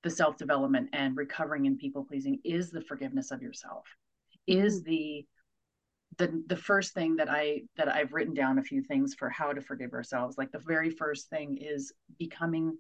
the 0.04 0.10
self 0.10 0.38
development 0.38 0.90
and 0.94 1.18
recovering 1.18 1.68
and 1.68 1.78
people 1.78 2.06
pleasing 2.06 2.40
is 2.44 2.70
the 2.70 2.82
forgiveness 2.82 3.32
of 3.32 3.42
yourself 3.42 3.86
is 4.48 4.82
mm-hmm. 4.82 4.90
the 4.90 5.26
the 6.18 6.44
the 6.48 6.56
first 6.56 6.94
thing 6.94 7.16
that 7.18 7.30
I 7.30 7.62
that 7.78 7.88
I've 7.88 8.14
written 8.14 8.34
down 8.34 8.60
a 8.60 8.64
few 8.64 8.82
things 8.82 9.16
for 9.18 9.30
how 9.30 9.54
to 9.54 9.62
forgive 9.62 9.94
ourselves. 9.94 10.38
Like 10.38 10.52
the 10.52 10.60
very 10.60 10.90
first 10.90 11.30
thing 11.30 11.58
is 11.62 11.94
becoming 12.20 12.78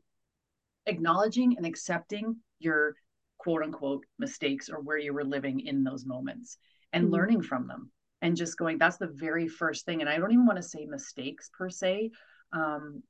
acknowledging 0.85 1.57
and 1.57 1.66
accepting 1.66 2.35
your 2.59 2.95
quote 3.37 3.63
unquote 3.63 4.06
mistakes 4.19 4.69
or 4.69 4.80
where 4.81 4.97
you 4.97 5.13
were 5.13 5.23
living 5.23 5.59
in 5.59 5.83
those 5.83 6.06
moments 6.06 6.57
and 6.92 7.06
mm-hmm. 7.06 7.13
learning 7.13 7.42
from 7.42 7.68
them 7.68 7.92
and 8.21 8.37
just 8.37 8.57
going 8.57 8.78
that's 8.78 8.97
the 8.97 9.11
very 9.13 9.47
first 9.47 9.85
thing 9.85 10.02
and 10.02 10.09
i 10.09 10.18
don't 10.18 10.31
even 10.31 10.45
want 10.45 10.57
to 10.57 10.63
say 10.63 10.85
mistakes 10.85 11.49
per 11.57 11.69
se 11.69 12.09
um, 12.54 13.04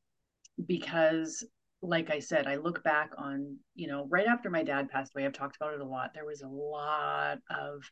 because 0.66 1.46
like 1.82 2.10
i 2.10 2.20
said 2.20 2.48
i 2.48 2.56
look 2.56 2.84
back 2.84 3.12
on 3.18 3.58
you 3.76 3.88
know 3.88 4.08
right 4.10 4.28
after 4.28 4.50
my 4.50 4.64
dad 4.64 4.90
passed 4.90 5.12
away 5.16 5.26
i've 5.26 5.34
talked 5.34 5.56
about 5.56 5.74
it 5.74 5.82
a 5.82 5.86
lot 5.86 6.14
there 6.14 6.26
was 6.26 6.42
a 6.42 6.48
lot 6.48 7.38
of 7.50 7.84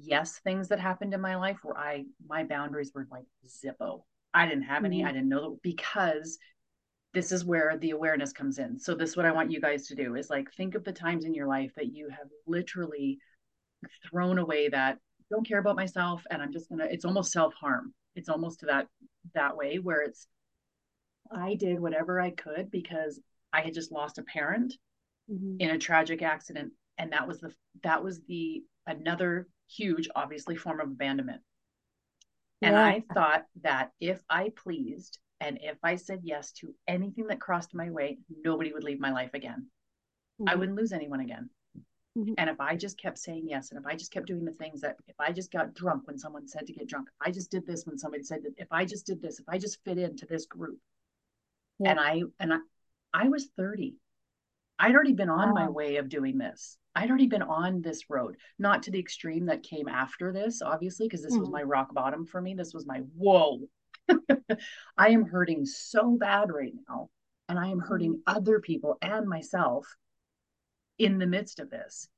yes 0.00 0.38
things 0.38 0.68
that 0.68 0.80
happened 0.80 1.14
in 1.14 1.20
my 1.20 1.36
life 1.36 1.58
where 1.62 1.76
I 1.76 2.04
my 2.26 2.44
boundaries 2.44 2.92
were 2.94 3.06
like 3.10 3.24
zippo. 3.46 4.02
I 4.32 4.46
didn't 4.46 4.64
have 4.64 4.84
any. 4.84 4.98
Mm-hmm. 4.98 5.08
I 5.08 5.12
didn't 5.12 5.28
know 5.28 5.58
because 5.62 6.38
this 7.12 7.30
is 7.30 7.44
where 7.44 7.78
the 7.78 7.90
awareness 7.90 8.32
comes 8.32 8.58
in. 8.58 8.78
So 8.78 8.94
this 8.94 9.10
is 9.10 9.16
what 9.16 9.26
I 9.26 9.32
want 9.32 9.52
you 9.52 9.60
guys 9.60 9.86
to 9.86 9.94
do 9.94 10.16
is 10.16 10.30
like 10.30 10.52
think 10.52 10.74
of 10.74 10.82
the 10.82 10.92
times 10.92 11.24
in 11.24 11.34
your 11.34 11.46
life 11.46 11.72
that 11.76 11.92
you 11.92 12.08
have 12.08 12.26
literally 12.46 13.18
thrown 14.08 14.38
away 14.38 14.68
that 14.68 14.98
don't 15.30 15.46
care 15.46 15.58
about 15.58 15.76
myself 15.76 16.22
and 16.30 16.42
I'm 16.42 16.52
just 16.52 16.68
gonna 16.68 16.86
it's 16.90 17.04
almost 17.04 17.32
self-harm. 17.32 17.94
It's 18.16 18.28
almost 18.28 18.60
to 18.60 18.66
that 18.66 18.88
that 19.34 19.56
way 19.56 19.78
where 19.78 20.02
it's 20.02 20.26
I 21.32 21.54
did 21.54 21.80
whatever 21.80 22.20
I 22.20 22.30
could 22.30 22.70
because 22.70 23.20
I 23.52 23.60
had 23.60 23.74
just 23.74 23.92
lost 23.92 24.18
a 24.18 24.22
parent 24.22 24.74
mm-hmm. 25.30 25.56
in 25.60 25.70
a 25.70 25.78
tragic 25.78 26.22
accident 26.22 26.72
and 26.98 27.12
that 27.12 27.28
was 27.28 27.40
the 27.40 27.52
that 27.82 28.02
was 28.02 28.20
the 28.26 28.62
another 28.86 29.48
huge, 29.68 30.08
obviously, 30.14 30.56
form 30.56 30.80
of 30.80 30.88
abandonment. 30.88 31.42
Yeah. 32.60 32.68
And 32.68 32.76
I 32.78 33.02
thought 33.12 33.46
that 33.62 33.92
if 34.00 34.22
I 34.30 34.50
pleased 34.56 35.18
and 35.40 35.58
if 35.60 35.76
I 35.82 35.96
said 35.96 36.20
yes 36.22 36.52
to 36.52 36.74
anything 36.88 37.26
that 37.26 37.40
crossed 37.40 37.74
my 37.74 37.90
way, 37.90 38.18
nobody 38.44 38.72
would 38.72 38.84
leave 38.84 39.00
my 39.00 39.12
life 39.12 39.34
again. 39.34 39.66
Mm-hmm. 40.40 40.48
I 40.48 40.54
wouldn't 40.54 40.78
lose 40.78 40.92
anyone 40.92 41.20
again. 41.20 41.50
Mm-hmm. 42.16 42.34
And 42.38 42.48
if 42.48 42.60
I 42.60 42.76
just 42.76 42.98
kept 42.98 43.18
saying 43.18 43.46
yes, 43.48 43.70
and 43.70 43.80
if 43.80 43.86
I 43.86 43.96
just 43.96 44.12
kept 44.12 44.26
doing 44.26 44.44
the 44.44 44.52
things 44.52 44.80
that, 44.82 44.96
if 45.08 45.16
I 45.18 45.32
just 45.32 45.50
got 45.50 45.74
drunk 45.74 46.06
when 46.06 46.16
someone 46.16 46.46
said 46.46 46.66
to 46.66 46.72
get 46.72 46.88
drunk, 46.88 47.08
if 47.08 47.26
I 47.26 47.32
just 47.32 47.50
did 47.50 47.66
this 47.66 47.84
when 47.86 47.98
somebody 47.98 48.22
said 48.22 48.44
that, 48.44 48.54
if 48.56 48.68
I 48.70 48.84
just 48.84 49.04
did 49.04 49.20
this, 49.20 49.40
if 49.40 49.48
I 49.48 49.58
just 49.58 49.82
fit 49.84 49.98
into 49.98 50.24
this 50.24 50.46
group, 50.46 50.78
yeah. 51.80 51.90
and 51.90 52.00
I 52.00 52.22
and 52.38 52.54
I, 52.54 52.58
I 53.12 53.28
was 53.28 53.48
thirty, 53.56 53.96
I'd 54.78 54.94
already 54.94 55.12
been 55.12 55.30
on 55.30 55.48
wow. 55.48 55.54
my 55.54 55.68
way 55.68 55.96
of 55.96 56.08
doing 56.08 56.38
this. 56.38 56.76
I'd 56.94 57.08
already 57.08 57.26
been 57.26 57.42
on 57.42 57.82
this 57.82 58.08
road, 58.08 58.36
not 58.58 58.84
to 58.84 58.90
the 58.90 59.00
extreme 59.00 59.46
that 59.46 59.62
came 59.62 59.88
after 59.88 60.32
this, 60.32 60.62
obviously, 60.62 61.06
because 61.06 61.22
this 61.22 61.32
mm-hmm. 61.32 61.40
was 61.40 61.50
my 61.50 61.62
rock 61.62 61.92
bottom 61.92 62.24
for 62.26 62.40
me. 62.40 62.54
This 62.54 62.72
was 62.72 62.86
my 62.86 62.98
whoa. 63.16 63.60
I 64.98 65.08
am 65.08 65.24
hurting 65.24 65.66
so 65.66 66.16
bad 66.16 66.52
right 66.52 66.74
now. 66.88 67.08
and 67.48 67.58
I 67.58 67.68
am 67.68 67.80
hurting 67.80 68.14
mm-hmm. 68.14 68.36
other 68.36 68.60
people 68.60 68.96
and 69.02 69.28
myself 69.28 69.86
in 70.98 71.18
the 71.18 71.26
midst 71.26 71.58
of 71.58 71.70
this. 71.70 72.08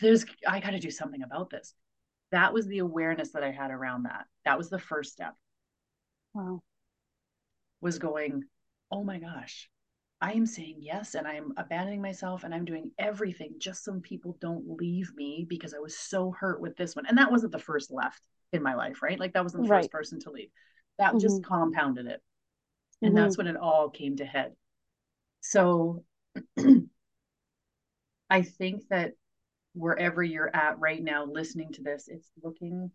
There's 0.00 0.24
I 0.46 0.60
got 0.60 0.70
to 0.70 0.78
do 0.78 0.90
something 0.90 1.22
about 1.22 1.50
this. 1.50 1.74
That 2.32 2.52
was 2.52 2.66
the 2.66 2.78
awareness 2.78 3.32
that 3.32 3.44
I 3.44 3.50
had 3.50 3.70
around 3.70 4.04
that. 4.04 4.24
That 4.44 4.58
was 4.58 4.70
the 4.70 4.78
first 4.78 5.12
step. 5.12 5.34
Wow. 6.32 6.62
Was 7.80 7.98
going, 7.98 8.44
oh 8.90 9.04
my 9.04 9.18
gosh, 9.18 9.68
I 10.24 10.32
am 10.32 10.46
saying 10.46 10.76
yes 10.78 11.16
and 11.16 11.28
I'm 11.28 11.52
abandoning 11.58 12.00
myself 12.00 12.44
and 12.44 12.54
I'm 12.54 12.64
doing 12.64 12.92
everything 12.98 13.56
just 13.58 13.84
so 13.84 14.00
people 14.00 14.38
don't 14.40 14.64
leave 14.80 15.14
me 15.14 15.44
because 15.46 15.74
I 15.74 15.80
was 15.80 15.98
so 15.98 16.30
hurt 16.30 16.62
with 16.62 16.78
this 16.78 16.96
one. 16.96 17.04
And 17.04 17.18
that 17.18 17.30
wasn't 17.30 17.52
the 17.52 17.58
first 17.58 17.92
left 17.92 18.22
in 18.50 18.62
my 18.62 18.72
life, 18.74 19.02
right? 19.02 19.20
Like 19.20 19.34
that 19.34 19.42
wasn't 19.42 19.64
the 19.64 19.68
right. 19.68 19.82
first 19.82 19.92
person 19.92 20.18
to 20.20 20.30
leave. 20.30 20.48
That 20.98 21.10
mm-hmm. 21.10 21.18
just 21.18 21.44
compounded 21.44 22.06
it. 22.06 22.22
And 23.02 23.10
mm-hmm. 23.12 23.22
that's 23.22 23.36
when 23.36 23.48
it 23.48 23.58
all 23.58 23.90
came 23.90 24.16
to 24.16 24.24
head. 24.24 24.52
So 25.42 26.04
I 28.30 28.40
think 28.40 28.88
that 28.88 29.12
wherever 29.74 30.22
you're 30.22 30.56
at 30.56 30.78
right 30.78 31.04
now 31.04 31.26
listening 31.26 31.70
to 31.72 31.82
this, 31.82 32.08
it's 32.08 32.30
looking 32.42 32.90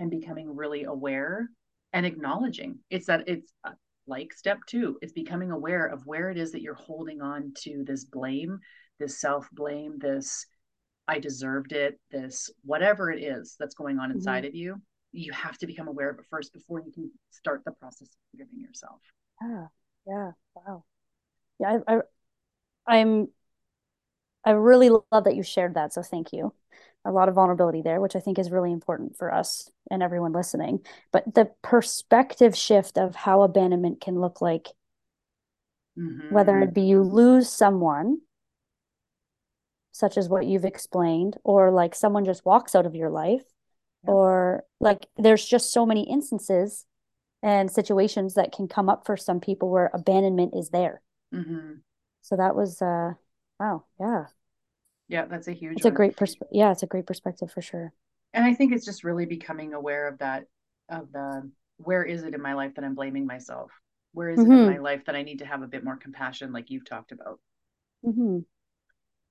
and 0.00 0.10
becoming 0.10 0.56
really 0.56 0.82
aware 0.82 1.48
and 1.92 2.04
acknowledging. 2.04 2.80
It's 2.90 3.06
that 3.06 3.28
it's 3.28 3.52
uh, 3.62 3.70
like 4.06 4.32
step 4.32 4.58
two, 4.66 4.98
it's 5.02 5.12
becoming 5.12 5.50
aware 5.50 5.86
of 5.86 6.06
where 6.06 6.30
it 6.30 6.38
is 6.38 6.52
that 6.52 6.62
you're 6.62 6.74
holding 6.74 7.20
on 7.20 7.52
to 7.62 7.84
this 7.84 8.04
blame, 8.04 8.60
this 8.98 9.20
self 9.20 9.48
blame, 9.52 9.98
this 9.98 10.46
I 11.08 11.18
deserved 11.18 11.72
it, 11.72 12.00
this 12.10 12.50
whatever 12.64 13.10
it 13.10 13.22
is 13.22 13.56
that's 13.58 13.74
going 13.74 13.98
on 13.98 14.10
inside 14.10 14.40
mm-hmm. 14.44 14.48
of 14.48 14.54
you. 14.54 14.82
You 15.12 15.32
have 15.32 15.56
to 15.58 15.66
become 15.66 15.88
aware 15.88 16.10
of 16.10 16.18
it 16.18 16.26
first 16.28 16.52
before 16.52 16.80
you 16.80 16.92
can 16.92 17.10
start 17.30 17.62
the 17.64 17.72
process 17.72 18.08
of 18.08 18.16
forgiving 18.30 18.60
yourself. 18.60 19.00
Yeah. 19.40 19.66
Yeah. 20.06 20.30
Wow. 20.54 20.84
Yeah. 21.58 21.78
I, 21.86 21.94
I 21.94 22.00
I'm 22.86 23.28
I 24.46 24.52
really 24.52 24.88
love 24.88 25.24
that 25.24 25.34
you 25.34 25.42
shared 25.42 25.74
that. 25.74 25.92
So 25.92 26.02
thank 26.02 26.32
you. 26.32 26.54
A 27.04 27.10
lot 27.10 27.28
of 27.28 27.34
vulnerability 27.34 27.82
there, 27.82 28.00
which 28.00 28.16
I 28.16 28.20
think 28.20 28.38
is 28.38 28.50
really 28.50 28.72
important 28.72 29.16
for 29.18 29.34
us 29.34 29.70
and 29.90 30.02
everyone 30.02 30.32
listening. 30.32 30.80
But 31.12 31.34
the 31.34 31.50
perspective 31.62 32.56
shift 32.56 32.96
of 32.96 33.14
how 33.14 33.42
abandonment 33.42 34.00
can 34.00 34.20
look 34.20 34.40
like, 34.40 34.68
mm-hmm. 35.98 36.32
whether 36.32 36.58
it 36.60 36.72
be 36.72 36.82
you 36.82 37.02
lose 37.02 37.48
someone, 37.48 38.20
such 39.92 40.16
as 40.16 40.28
what 40.28 40.46
you've 40.46 40.64
explained, 40.64 41.36
or 41.42 41.70
like 41.70 41.94
someone 41.94 42.24
just 42.24 42.44
walks 42.44 42.74
out 42.74 42.86
of 42.86 42.94
your 42.94 43.10
life, 43.10 43.44
yeah. 44.04 44.10
or 44.10 44.64
like 44.80 45.06
there's 45.16 45.44
just 45.44 45.72
so 45.72 45.86
many 45.86 46.08
instances 46.08 46.86
and 47.42 47.70
situations 47.70 48.34
that 48.34 48.52
can 48.52 48.68
come 48.68 48.88
up 48.88 49.06
for 49.06 49.16
some 49.16 49.40
people 49.40 49.70
where 49.70 49.90
abandonment 49.92 50.54
is 50.56 50.70
there. 50.70 51.02
Mm-hmm. 51.34 51.74
So 52.22 52.36
that 52.36 52.56
was, 52.56 52.82
uh, 52.82 53.12
wow, 53.58 53.84
yeah. 54.00 54.24
Yeah, 55.08 55.26
that's 55.26 55.48
a 55.48 55.52
huge. 55.52 55.76
It's 55.76 55.86
a 55.86 55.90
great 55.90 56.16
perspective. 56.16 56.48
Yeah, 56.52 56.72
it's 56.72 56.82
a 56.82 56.86
great 56.86 57.06
perspective 57.06 57.50
for 57.50 57.62
sure. 57.62 57.92
And 58.34 58.44
I 58.44 58.54
think 58.54 58.72
it's 58.72 58.84
just 58.84 59.04
really 59.04 59.26
becoming 59.26 59.72
aware 59.72 60.08
of 60.08 60.18
that, 60.18 60.44
of 60.88 61.12
the 61.12 61.50
where 61.78 62.02
is 62.02 62.22
it 62.24 62.34
in 62.34 62.42
my 62.42 62.54
life 62.54 62.74
that 62.74 62.84
I'm 62.84 62.94
blaming 62.94 63.26
myself? 63.26 63.70
Where 64.12 64.30
is 64.30 64.38
mm-hmm. 64.38 64.50
it 64.50 64.54
in 64.54 64.60
mm-hmm. 64.62 64.72
my 64.72 64.78
life 64.78 65.04
that 65.06 65.14
I 65.14 65.22
need 65.22 65.38
to 65.38 65.46
have 65.46 65.62
a 65.62 65.68
bit 65.68 65.84
more 65.84 65.96
compassion, 65.96 66.52
like 66.52 66.70
you've 66.70 66.88
talked 66.88 67.12
about? 67.12 67.38
Mm-hmm. 68.04 68.38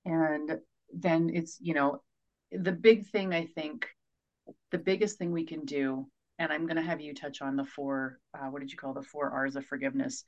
And 0.05 0.59
then 0.93 1.29
it's 1.33 1.57
you 1.59 1.73
know, 1.73 2.01
the 2.51 2.71
big 2.71 3.07
thing 3.07 3.33
I 3.33 3.45
think, 3.45 3.87
the 4.71 4.77
biggest 4.77 5.17
thing 5.17 5.31
we 5.31 5.45
can 5.45 5.65
do, 5.65 6.07
and 6.39 6.53
I'm 6.53 6.67
going 6.67 6.77
to 6.77 6.81
have 6.81 7.01
you 7.01 7.13
touch 7.13 7.41
on 7.41 7.57
the 7.57 7.65
four. 7.65 8.19
Uh, 8.33 8.47
what 8.47 8.61
did 8.61 8.71
you 8.71 8.77
call 8.77 8.93
the 8.93 9.01
four 9.01 9.29
R's 9.29 9.55
of 9.55 9.65
forgiveness? 9.65 10.23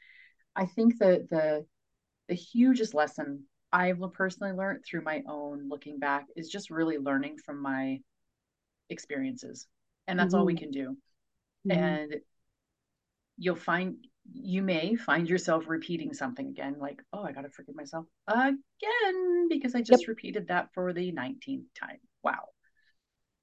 I 0.56 0.66
think 0.66 0.98
that 1.00 1.30
the 1.30 1.66
the 2.28 2.36
hugest 2.36 2.94
lesson 2.94 3.46
I've 3.72 4.00
personally 4.14 4.54
learned 4.54 4.84
through 4.86 5.02
my 5.02 5.24
own 5.28 5.68
looking 5.70 6.00
back 6.00 6.28
is 6.36 6.50
just 6.50 6.70
really 6.70 6.98
learning 6.98 7.38
from 7.46 7.62
my 7.62 8.00
experiences. 8.90 9.68
And 10.08 10.18
that's 10.18 10.34
mm-hmm. 10.34 10.40
all 10.40 10.46
we 10.46 10.54
mm-hmm. 10.54 10.64
can 10.64 10.72
do. 10.72 10.98
Mm-hmm. 11.68 11.72
And 11.72 12.16
you'll 13.38 13.56
find 13.56 13.98
you 14.34 14.62
may 14.62 14.96
find 14.96 15.30
yourself 15.30 15.66
repeating 15.68 16.14
something 16.14 16.48
again, 16.48 16.76
like, 16.80 17.02
oh, 17.14 17.24
I 17.24 17.32
got 17.32 17.42
to 17.42 17.50
forgive 17.50 17.76
myself 17.76 18.06
again 18.28 19.48
because 19.50 19.74
I 19.74 19.82
just 19.82 20.02
yep. 20.02 20.10
repeated 20.10 20.48
that 20.50 20.70
for 20.74 20.92
the 20.92 21.14
19th 21.14 21.64
time. 21.80 22.00
Wow. 22.24 22.50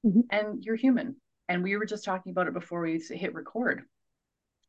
Mm-hmm. 0.07 0.21
And 0.31 0.63
you're 0.63 0.77
human. 0.77 1.17
And 1.49 1.63
we 1.63 1.77
were 1.77 1.87
just 1.87 2.05
talking 2.05 2.33
about 2.33 2.49
it 2.49 2.55
before 2.55 2.83
we 2.83 2.99
hit 2.99 3.35
record 3.35 3.85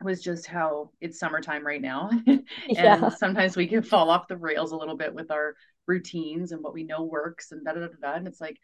was 0.04 0.22
just 0.22 0.46
how 0.46 0.92
it's 1.02 1.20
summertime 1.20 1.66
right 1.66 1.82
now. 1.82 2.10
and 2.28 2.44
yeah. 2.70 3.10
sometimes 3.10 3.56
we 3.56 3.68
can 3.68 3.82
fall 3.82 4.10
off 4.10 4.28
the 4.28 4.38
rails 4.38 4.72
a 4.72 4.78
little 4.78 4.98
bit 4.98 5.14
with 5.14 5.32
our 5.32 5.56
routines 5.88 6.52
and 6.52 6.64
what 6.64 6.74
we 6.74 6.84
know 6.84 7.04
works 7.04 7.52
and 7.52 7.64
da 7.66 7.74
da 7.74 7.82
da 7.82 7.88
da. 8.02 8.14
And 8.14 8.28
it's 8.28 8.42
like, 8.42 8.58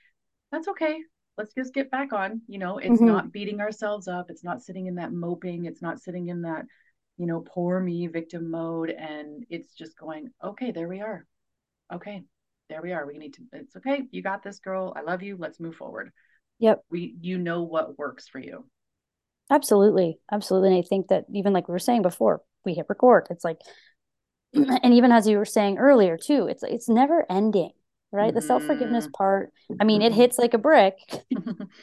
that's 0.52 0.68
okay. 0.68 1.00
Let's 1.38 1.54
just 1.54 1.74
get 1.74 1.90
back 1.92 2.14
on. 2.14 2.42
You 2.48 2.60
know, 2.60 2.78
it's 2.78 2.96
mm-hmm. 2.96 3.06
not 3.06 3.32
beating 3.32 3.62
ourselves 3.62 4.08
up. 4.08 4.30
It's 4.30 4.44
not 4.44 4.62
sitting 4.62 4.88
in 4.88 4.96
that 4.96 5.14
moping. 5.14 5.66
It's 5.66 5.82
not 5.82 6.02
sitting 6.02 6.28
in 6.28 6.42
that, 6.42 6.66
you 7.18 7.26
know, 7.26 7.42
poor 7.42 7.80
me 7.80 8.08
victim 8.08 8.52
mode. 8.52 8.90
And 8.90 9.46
it's 9.50 9.74
just 9.74 9.98
going, 9.98 10.30
okay, 10.44 10.72
there 10.72 10.88
we 10.88 11.02
are. 11.02 11.26
Okay, 11.94 12.24
there 12.70 12.82
we 12.82 12.92
are. 12.92 13.06
We 13.06 13.18
need 13.18 13.34
to, 13.36 13.42
it's 13.54 13.76
okay. 13.78 14.04
You 14.12 14.22
got 14.22 14.44
this, 14.44 14.60
girl. 14.60 14.94
I 14.96 15.02
love 15.02 15.24
you. 15.24 15.38
Let's 15.38 15.60
move 15.60 15.76
forward. 15.76 16.12
Yep. 16.60 16.84
We, 16.92 17.16
you 17.22 17.38
know 17.38 17.64
what 17.64 17.98
works 17.98 18.28
for 18.28 18.40
you. 18.40 18.66
Absolutely. 19.52 20.18
Absolutely. 20.32 20.70
And 20.70 20.78
I 20.78 20.88
think 20.88 21.10
that 21.10 21.26
even 21.34 21.52
like 21.54 21.68
we 21.68 21.74
were 21.74 21.80
saying 21.80 22.02
before, 22.02 22.42
we 22.66 22.74
hit 22.74 22.86
record. 22.88 23.28
It's 23.30 23.44
like, 23.44 23.60
and 24.54 24.94
even 24.94 25.12
as 25.12 25.28
you 25.28 25.38
were 25.38 25.46
saying 25.46 25.78
earlier 25.78 26.18
too, 26.18 26.48
it's 26.48 26.64
it's 26.64 26.90
never 26.90 27.26
ending, 27.30 27.72
right? 28.12 28.30
Mm-hmm. 28.30 28.36
The 28.36 28.42
self 28.42 28.64
forgiveness 28.64 29.08
part. 29.14 29.52
I 29.80 29.84
mean, 29.84 30.02
it 30.02 30.14
hits 30.14 30.38
like 30.38 30.54
a 30.54 30.58
brick, 30.58 30.96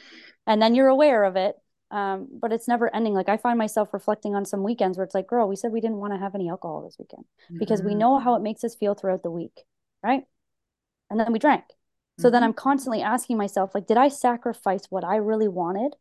and 0.47 0.61
then 0.61 0.75
you're 0.75 0.87
aware 0.87 1.23
of 1.23 1.35
it. 1.35 1.55
Um, 1.91 2.27
but 2.31 2.51
it's 2.51 2.67
never 2.67 2.93
ending. 2.93 3.13
Like 3.13 3.29
I 3.29 3.37
find 3.37 3.57
myself 3.57 3.89
reflecting 3.93 4.35
on 4.35 4.45
some 4.45 4.63
weekends 4.63 4.97
where 4.97 5.05
it's 5.05 5.15
like, 5.15 5.27
girl, 5.27 5.47
we 5.47 5.55
said 5.55 5.71
we 5.71 5.81
didn't 5.81 5.97
want 5.97 6.13
to 6.13 6.19
have 6.19 6.35
any 6.35 6.49
alcohol 6.49 6.83
this 6.83 6.97
weekend 6.99 7.23
mm-hmm. 7.45 7.59
because 7.59 7.81
we 7.81 7.91
mm-hmm. 7.91 7.99
know 7.99 8.19
how 8.19 8.35
it 8.35 8.43
makes 8.43 8.63
us 8.63 8.75
feel 8.75 8.93
throughout 8.93 9.23
the 9.23 9.31
week, 9.31 9.63
right? 10.03 10.23
And 11.09 11.19
then 11.19 11.31
we 11.31 11.39
drank. 11.39 11.63
So 12.19 12.27
mm-hmm. 12.27 12.33
then 12.33 12.43
I'm 12.43 12.53
constantly 12.53 13.01
asking 13.01 13.37
myself, 13.37 13.71
like, 13.73 13.87
did 13.87 13.97
I 13.97 14.09
sacrifice 14.09 14.85
what 14.89 15.03
I 15.03 15.15
really 15.15 15.47
wanted 15.47 15.95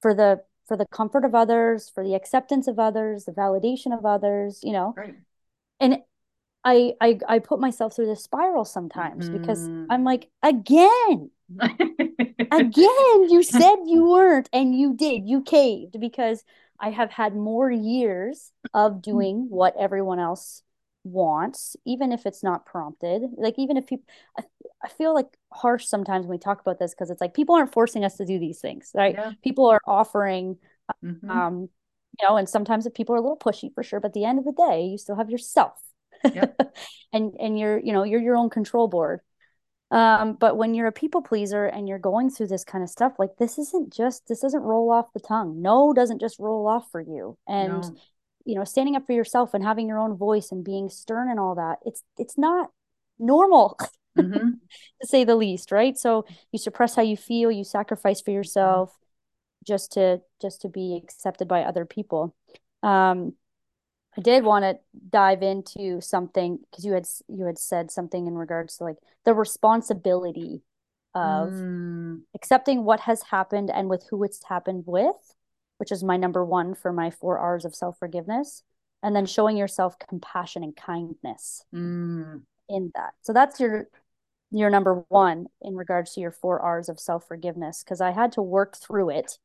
for 0.00 0.14
the 0.14 0.40
for 0.70 0.76
the 0.76 0.86
comfort 0.86 1.24
of 1.24 1.34
others, 1.34 1.90
for 1.92 2.04
the 2.04 2.14
acceptance 2.14 2.68
of 2.68 2.78
others, 2.78 3.24
the 3.24 3.32
validation 3.32 3.92
of 3.92 4.06
others, 4.06 4.60
you 4.62 4.70
know. 4.70 4.94
Right. 4.96 5.16
And 5.80 5.98
I 6.62 6.92
I 7.00 7.18
I 7.28 7.38
put 7.40 7.58
myself 7.58 7.96
through 7.96 8.06
this 8.06 8.22
spiral 8.22 8.64
sometimes 8.64 9.28
mm. 9.28 9.32
because 9.32 9.68
mm-hmm. 9.68 9.90
I'm 9.90 10.04
like, 10.04 10.28
again. 10.44 11.32
again, 11.60 13.30
you 13.30 13.42
said 13.42 13.78
you 13.84 14.08
weren't 14.08 14.48
and 14.52 14.72
you 14.72 14.94
did. 14.94 15.26
You 15.26 15.42
caved 15.42 15.98
because 15.98 16.44
I 16.78 16.90
have 16.90 17.10
had 17.10 17.34
more 17.34 17.68
years 17.68 18.52
of 18.72 19.02
doing 19.02 19.48
what 19.48 19.74
everyone 19.76 20.20
else 20.20 20.62
wants, 21.04 21.76
even 21.86 22.12
if 22.12 22.26
it's 22.26 22.42
not 22.42 22.66
prompted. 22.66 23.22
Like 23.36 23.54
even 23.58 23.76
if 23.76 23.86
people 23.86 24.06
I, 24.38 24.42
I 24.82 24.88
feel 24.88 25.14
like 25.14 25.28
harsh 25.52 25.86
sometimes 25.86 26.26
when 26.26 26.30
we 26.30 26.38
talk 26.38 26.60
about 26.60 26.78
this 26.78 26.94
because 26.94 27.10
it's 27.10 27.20
like 27.20 27.34
people 27.34 27.54
aren't 27.54 27.72
forcing 27.72 28.04
us 28.04 28.16
to 28.16 28.24
do 28.24 28.38
these 28.38 28.60
things, 28.60 28.90
right? 28.94 29.14
Yeah. 29.14 29.32
People 29.42 29.66
are 29.66 29.80
offering 29.86 30.58
mm-hmm. 31.04 31.30
um 31.30 31.68
you 32.18 32.28
know, 32.28 32.36
and 32.36 32.48
sometimes 32.48 32.86
if 32.86 32.94
people 32.94 33.14
are 33.14 33.18
a 33.18 33.22
little 33.22 33.38
pushy 33.38 33.72
for 33.72 33.82
sure, 33.82 34.00
but 34.00 34.08
at 34.08 34.14
the 34.14 34.24
end 34.24 34.38
of 34.38 34.44
the 34.44 34.52
day, 34.52 34.82
you 34.82 34.98
still 34.98 35.16
have 35.16 35.30
yourself. 35.30 35.80
Yep. 36.24 36.74
and 37.12 37.34
and 37.38 37.58
you're, 37.58 37.78
you 37.78 37.92
know, 37.92 38.02
you're 38.02 38.20
your 38.20 38.36
own 38.36 38.50
control 38.50 38.88
board. 38.88 39.20
Um, 39.90 40.34
but 40.34 40.56
when 40.56 40.74
you're 40.74 40.86
a 40.86 40.92
people 40.92 41.20
pleaser 41.20 41.66
and 41.66 41.88
you're 41.88 41.98
going 41.98 42.30
through 42.30 42.46
this 42.46 42.64
kind 42.64 42.84
of 42.84 42.90
stuff, 42.90 43.14
like 43.18 43.36
this 43.38 43.58
isn't 43.58 43.92
just 43.92 44.28
this 44.28 44.40
doesn't 44.40 44.62
roll 44.62 44.90
off 44.90 45.12
the 45.12 45.20
tongue. 45.20 45.62
No 45.62 45.92
doesn't 45.92 46.20
just 46.20 46.38
roll 46.38 46.66
off 46.66 46.90
for 46.92 47.00
you. 47.00 47.36
And 47.48 47.72
no. 47.72 47.96
You 48.44 48.54
know, 48.54 48.64
standing 48.64 48.96
up 48.96 49.06
for 49.06 49.12
yourself 49.12 49.54
and 49.54 49.64
having 49.64 49.88
your 49.88 49.98
own 49.98 50.16
voice 50.16 50.50
and 50.50 50.64
being 50.64 50.88
stern 50.88 51.30
and 51.30 51.38
all 51.38 51.54
that, 51.54 51.78
it's 51.84 52.02
it's 52.18 52.38
not 52.38 52.70
normal. 53.18 53.78
mm-hmm. 54.18 54.50
to 55.00 55.06
say 55.06 55.24
the 55.24 55.36
least, 55.36 55.70
right? 55.70 55.96
So 55.96 56.24
you 56.52 56.58
suppress 56.58 56.96
how 56.96 57.02
you 57.02 57.16
feel, 57.16 57.50
you 57.50 57.64
sacrifice 57.64 58.20
for 58.20 58.30
yourself 58.32 58.96
just 59.66 59.92
to 59.92 60.20
just 60.40 60.62
to 60.62 60.68
be 60.68 61.00
accepted 61.02 61.48
by 61.48 61.62
other 61.62 61.84
people. 61.84 62.34
Um, 62.82 63.34
I 64.16 64.22
did 64.22 64.44
want 64.44 64.64
to 64.64 64.78
dive 65.08 65.42
into 65.42 66.00
something 66.00 66.58
because 66.70 66.84
you 66.84 66.92
had 66.92 67.06
you 67.28 67.44
had 67.44 67.58
said 67.58 67.90
something 67.90 68.26
in 68.26 68.34
regards 68.34 68.78
to 68.78 68.84
like 68.84 68.96
the 69.24 69.34
responsibility 69.34 70.62
of 71.14 71.50
mm. 71.50 72.20
accepting 72.34 72.84
what 72.84 73.00
has 73.00 73.22
happened 73.22 73.70
and 73.70 73.88
with 73.88 74.06
who 74.10 74.22
it's 74.24 74.44
happened 74.48 74.84
with, 74.86 75.34
which 75.80 75.90
is 75.90 76.04
my 76.04 76.16
number 76.16 76.44
one 76.44 76.74
for 76.74 76.92
my 76.92 77.10
four 77.10 77.38
R's 77.38 77.64
of 77.64 77.74
self 77.74 77.98
forgiveness, 77.98 78.62
and 79.02 79.16
then 79.16 79.26
showing 79.26 79.56
yourself 79.56 79.98
compassion 79.98 80.62
and 80.62 80.76
kindness. 80.76 81.64
Mm 81.74 82.42
in 82.70 82.92
that. 82.94 83.12
So 83.22 83.32
that's 83.32 83.60
your 83.60 83.88
your 84.52 84.70
number 84.70 85.04
one 85.08 85.46
in 85.60 85.76
regards 85.76 86.14
to 86.14 86.20
your 86.20 86.30
four 86.30 86.60
R's 86.60 86.88
of 86.88 86.98
self 86.98 87.26
forgiveness 87.26 87.82
because 87.84 88.00
I 88.00 88.12
had 88.12 88.32
to 88.32 88.42
work 88.42 88.76
through 88.76 89.10
it. 89.10 89.38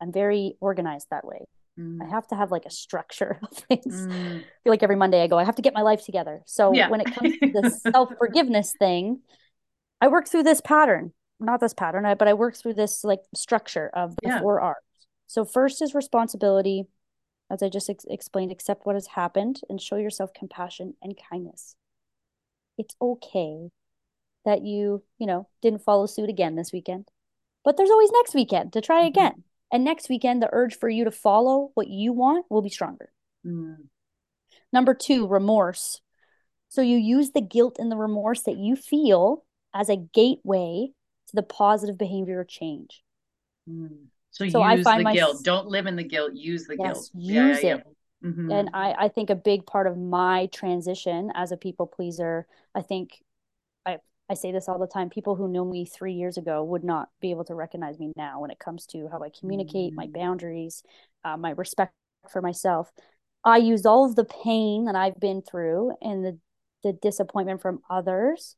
I'm 0.00 0.12
very 0.12 0.56
organized 0.60 1.08
that 1.10 1.24
way. 1.24 1.46
Mm. 1.78 2.02
I 2.02 2.08
have 2.08 2.26
to 2.28 2.36
have 2.36 2.50
like 2.50 2.64
a 2.64 2.70
structure 2.70 3.38
of 3.42 3.50
things. 3.50 4.06
Mm. 4.06 4.38
I 4.38 4.44
feel 4.62 4.72
like 4.72 4.82
every 4.82 4.96
Monday 4.96 5.22
I 5.22 5.26
go, 5.26 5.38
I 5.38 5.44
have 5.44 5.56
to 5.56 5.62
get 5.62 5.74
my 5.74 5.82
life 5.82 6.04
together. 6.04 6.42
So 6.46 6.72
yeah. 6.72 6.88
when 6.88 7.00
it 7.00 7.14
comes 7.14 7.36
to 7.38 7.52
the 7.52 7.70
self 7.92 8.10
forgiveness 8.18 8.74
thing, 8.78 9.20
I 10.00 10.08
work 10.08 10.28
through 10.28 10.44
this 10.44 10.60
pattern, 10.60 11.12
not 11.40 11.60
this 11.60 11.74
pattern, 11.74 12.04
but 12.18 12.28
I 12.28 12.34
work 12.34 12.56
through 12.56 12.74
this 12.74 13.04
like 13.04 13.20
structure 13.34 13.90
of 13.92 14.14
the 14.22 14.28
yeah. 14.28 14.40
four 14.40 14.60
R's. 14.60 14.76
So 15.26 15.44
first 15.44 15.82
is 15.82 15.94
responsibility, 15.94 16.86
as 17.50 17.62
I 17.62 17.68
just 17.68 17.90
ex- 17.90 18.04
explained, 18.08 18.52
accept 18.52 18.86
what 18.86 18.96
has 18.96 19.08
happened 19.08 19.60
and 19.68 19.80
show 19.80 19.96
yourself 19.96 20.32
compassion 20.34 20.94
and 21.02 21.18
kindness. 21.30 21.76
It's 22.78 22.94
okay 23.00 23.70
that 24.44 24.62
you, 24.62 25.02
you 25.18 25.26
know, 25.26 25.48
didn't 25.62 25.82
follow 25.82 26.06
suit 26.06 26.28
again 26.28 26.54
this 26.54 26.72
weekend. 26.72 27.08
But 27.64 27.76
there's 27.76 27.90
always 27.90 28.12
next 28.12 28.34
weekend 28.34 28.72
to 28.74 28.80
try 28.80 29.00
mm-hmm. 29.00 29.08
again. 29.08 29.44
And 29.72 29.84
next 29.84 30.08
weekend, 30.08 30.40
the 30.40 30.48
urge 30.52 30.78
for 30.78 30.88
you 30.88 31.04
to 31.04 31.10
follow 31.10 31.70
what 31.74 31.88
you 31.88 32.12
want 32.12 32.46
will 32.48 32.62
be 32.62 32.70
stronger. 32.70 33.10
Mm. 33.44 33.88
Number 34.72 34.94
two, 34.94 35.26
remorse. 35.26 36.00
So 36.68 36.82
you 36.82 36.96
use 36.96 37.30
the 37.30 37.40
guilt 37.40 37.78
and 37.78 37.90
the 37.90 37.96
remorse 37.96 38.42
that 38.42 38.56
you 38.56 38.76
feel 38.76 39.44
as 39.74 39.88
a 39.88 39.96
gateway 39.96 40.90
to 41.28 41.34
the 41.34 41.42
positive 41.42 41.98
behavior 41.98 42.44
change. 42.44 43.02
Mm. 43.68 44.06
So, 44.36 44.46
so 44.50 44.68
use 44.68 44.84
the 44.84 44.98
my, 44.98 45.14
guilt. 45.14 45.42
Don't 45.44 45.68
live 45.68 45.86
in 45.86 45.96
the 45.96 46.04
guilt. 46.04 46.34
Use 46.34 46.66
the 46.66 46.76
yes, 46.78 47.08
guilt. 47.08 47.10
Use 47.14 47.62
yeah, 47.62 47.76
it. 47.76 47.86
Yeah. 48.22 48.28
Mm-hmm. 48.28 48.52
And 48.52 48.70
I, 48.74 48.94
I 48.98 49.08
think 49.08 49.30
a 49.30 49.34
big 49.34 49.64
part 49.64 49.86
of 49.86 49.96
my 49.96 50.46
transition 50.52 51.32
as 51.34 51.52
a 51.52 51.56
people 51.56 51.86
pleaser, 51.86 52.46
I 52.74 52.82
think 52.82 53.22
I 53.86 53.96
I 54.28 54.34
say 54.34 54.52
this 54.52 54.68
all 54.68 54.78
the 54.78 54.86
time. 54.86 55.08
People 55.08 55.36
who 55.36 55.48
knew 55.48 55.64
me 55.64 55.86
three 55.86 56.12
years 56.12 56.36
ago 56.36 56.62
would 56.64 56.84
not 56.84 57.08
be 57.22 57.30
able 57.30 57.44
to 57.44 57.54
recognize 57.54 57.98
me 57.98 58.12
now 58.14 58.40
when 58.40 58.50
it 58.50 58.58
comes 58.58 58.84
to 58.88 59.08
how 59.10 59.22
I 59.22 59.30
communicate, 59.30 59.92
mm-hmm. 59.92 59.96
my 59.96 60.08
boundaries, 60.08 60.82
uh, 61.24 61.38
my 61.38 61.50
respect 61.52 61.94
for 62.30 62.42
myself. 62.42 62.92
I 63.42 63.56
used 63.56 63.86
all 63.86 64.04
of 64.04 64.16
the 64.16 64.24
pain 64.24 64.84
that 64.84 64.96
I've 64.96 65.18
been 65.18 65.40
through 65.40 65.92
and 66.02 66.22
the 66.22 66.38
the 66.82 66.92
disappointment 66.92 67.62
from 67.62 67.80
others 67.88 68.54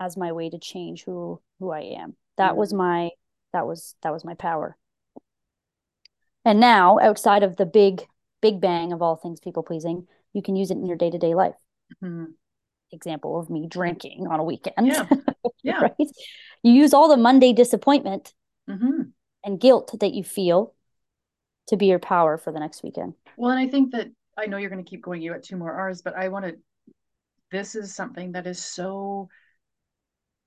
as 0.00 0.16
my 0.16 0.32
way 0.32 0.50
to 0.50 0.58
change 0.58 1.04
who 1.04 1.40
who 1.60 1.70
I 1.70 1.80
am. 2.00 2.16
That 2.38 2.50
mm-hmm. 2.50 2.58
was 2.58 2.74
my 2.74 3.10
that 3.54 3.66
was 3.66 3.94
that 4.02 4.12
was 4.12 4.24
my 4.24 4.34
power. 4.34 4.76
And 6.44 6.60
now, 6.60 6.98
outside 7.00 7.42
of 7.42 7.56
the 7.56 7.64
big 7.64 8.02
big 8.42 8.60
bang 8.60 8.92
of 8.92 9.00
all 9.00 9.16
things 9.16 9.40
people 9.40 9.62
pleasing, 9.62 10.06
you 10.34 10.42
can 10.42 10.54
use 10.54 10.70
it 10.70 10.76
in 10.76 10.84
your 10.84 10.98
day 10.98 11.10
to 11.10 11.18
day 11.18 11.34
life. 11.34 11.54
Mm-hmm 12.02 12.32
example 12.94 13.38
of 13.38 13.50
me 13.50 13.66
drinking 13.68 14.26
on 14.30 14.40
a 14.40 14.44
weekend. 14.44 14.86
Yeah. 14.86 15.08
Yeah. 15.62 15.80
right? 15.80 16.10
You 16.62 16.72
use 16.72 16.92
all 16.92 17.08
the 17.08 17.16
Monday 17.16 17.54
disappointment 17.54 18.34
mm-hmm. 18.68 19.02
and 19.44 19.60
guilt 19.60 19.94
that 19.98 20.12
you 20.12 20.22
feel 20.22 20.74
to 21.68 21.78
be 21.78 21.86
your 21.86 21.98
power 21.98 22.36
for 22.36 22.52
the 22.52 22.60
next 22.60 22.82
weekend. 22.82 23.14
Well, 23.38 23.50
and 23.50 23.58
I 23.58 23.70
think 23.70 23.92
that 23.92 24.08
I 24.36 24.44
know 24.44 24.58
you're 24.58 24.68
going 24.68 24.84
to 24.84 24.88
keep 24.88 25.02
going. 25.02 25.22
You 25.22 25.32
at 25.32 25.42
two 25.42 25.56
more 25.56 25.72
R's, 25.72 26.02
but 26.02 26.14
I 26.14 26.28
want 26.28 26.44
to. 26.44 26.56
This 27.50 27.74
is 27.74 27.94
something 27.94 28.32
that 28.32 28.46
is 28.46 28.62
so. 28.62 29.30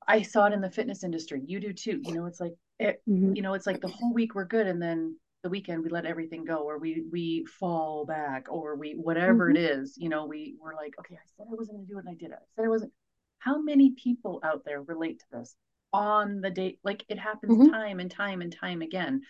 I 0.07 0.21
saw 0.21 0.45
it 0.45 0.53
in 0.53 0.61
the 0.61 0.71
fitness 0.71 1.03
industry. 1.03 1.41
You 1.45 1.59
do 1.59 1.73
too. 1.73 2.01
You 2.03 2.13
know, 2.13 2.25
it's 2.25 2.39
like 2.39 2.53
it, 2.79 3.01
mm-hmm. 3.07 3.35
you 3.35 3.41
know, 3.41 3.53
it's 3.53 3.67
like 3.67 3.81
the 3.81 3.87
whole 3.87 4.13
week 4.13 4.35
we're 4.35 4.45
good, 4.45 4.67
and 4.67 4.81
then 4.81 5.17
the 5.43 5.49
weekend 5.49 5.83
we 5.83 5.89
let 5.89 6.05
everything 6.05 6.43
go 6.43 6.57
or 6.57 6.77
we 6.77 7.03
we 7.11 7.45
fall 7.45 8.05
back 8.05 8.47
or 8.49 8.75
we 8.75 8.93
whatever 8.93 9.47
mm-hmm. 9.47 9.55
it 9.55 9.71
is 9.71 9.95
you 9.97 10.09
know 10.09 10.25
we 10.25 10.55
we're 10.61 10.75
like 10.75 10.93
okay 10.99 11.15
i 11.15 11.25
said 11.37 11.45
i 11.49 11.55
wasn't 11.55 11.77
going 11.77 11.87
to 11.87 11.93
do 11.93 11.97
it 11.97 12.05
and 12.05 12.09
i 12.09 12.13
did 12.15 12.31
it 12.31 12.39
i 12.41 12.45
said 12.55 12.65
i 12.65 12.67
wasn't 12.67 12.91
how 13.39 13.61
many 13.61 13.91
people 13.91 14.41
out 14.43 14.63
there 14.65 14.81
relate 14.81 15.19
to 15.19 15.25
this 15.31 15.55
on 15.93 16.41
the 16.41 16.49
date 16.49 16.79
like 16.83 17.05
it 17.07 17.19
happens 17.19 17.53
mm-hmm. 17.53 17.71
time 17.71 17.99
and 17.99 18.11
time 18.11 18.41
and 18.41 18.53
time 18.53 18.81
again 18.81 19.21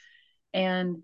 and 0.53 1.03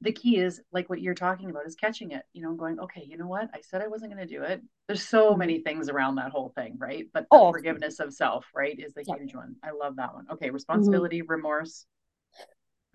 the 0.00 0.12
key 0.12 0.38
is 0.38 0.60
like 0.72 0.88
what 0.88 1.00
you're 1.00 1.14
talking 1.14 1.50
about 1.50 1.66
is 1.66 1.74
catching 1.74 2.12
it 2.12 2.22
you 2.32 2.42
know 2.42 2.54
going 2.54 2.78
okay 2.80 3.04
you 3.06 3.16
know 3.16 3.26
what 3.26 3.48
i 3.54 3.60
said 3.60 3.82
i 3.82 3.88
wasn't 3.88 4.12
going 4.12 4.26
to 4.26 4.34
do 4.34 4.42
it 4.42 4.62
there's 4.86 5.06
so 5.06 5.30
mm-hmm. 5.30 5.40
many 5.40 5.60
things 5.60 5.88
around 5.88 6.16
that 6.16 6.30
whole 6.30 6.52
thing 6.54 6.76
right 6.78 7.06
but 7.12 7.22
the 7.30 7.36
oh. 7.36 7.52
forgiveness 7.52 8.00
of 8.00 8.12
self 8.12 8.46
right 8.54 8.78
is 8.78 8.94
the 8.94 9.04
yeah. 9.06 9.14
huge 9.16 9.34
one 9.34 9.54
i 9.62 9.70
love 9.70 9.96
that 9.96 10.14
one 10.14 10.26
okay 10.30 10.46
mm-hmm. 10.46 10.54
responsibility 10.54 11.22
remorse 11.22 11.86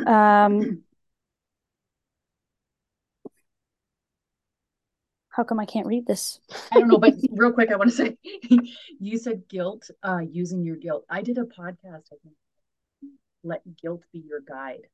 um 0.05 0.83
how 5.35 5.43
come 5.43 5.59
I 5.59 5.65
can't 5.65 5.85
read 5.85 6.07
this? 6.07 6.39
I 6.71 6.79
don't 6.79 6.87
know, 6.87 6.97
but 6.97 7.13
real 7.31 7.51
quick, 7.51 7.69
I 7.69 7.75
want 7.75 7.89
to 7.89 7.95
say 7.95 8.17
you 9.01 9.17
said 9.17 9.49
guilt, 9.49 9.89
uh, 10.01 10.21
using 10.31 10.63
your 10.63 10.77
guilt. 10.77 11.03
I 11.09 11.23
did 11.23 11.37
a 11.37 11.43
podcast, 11.43 12.05
I 12.13 12.17
think, 12.23 12.35
let 13.43 13.61
guilt 13.75 14.03
be 14.13 14.23
your 14.25 14.39
guide. 14.39 14.87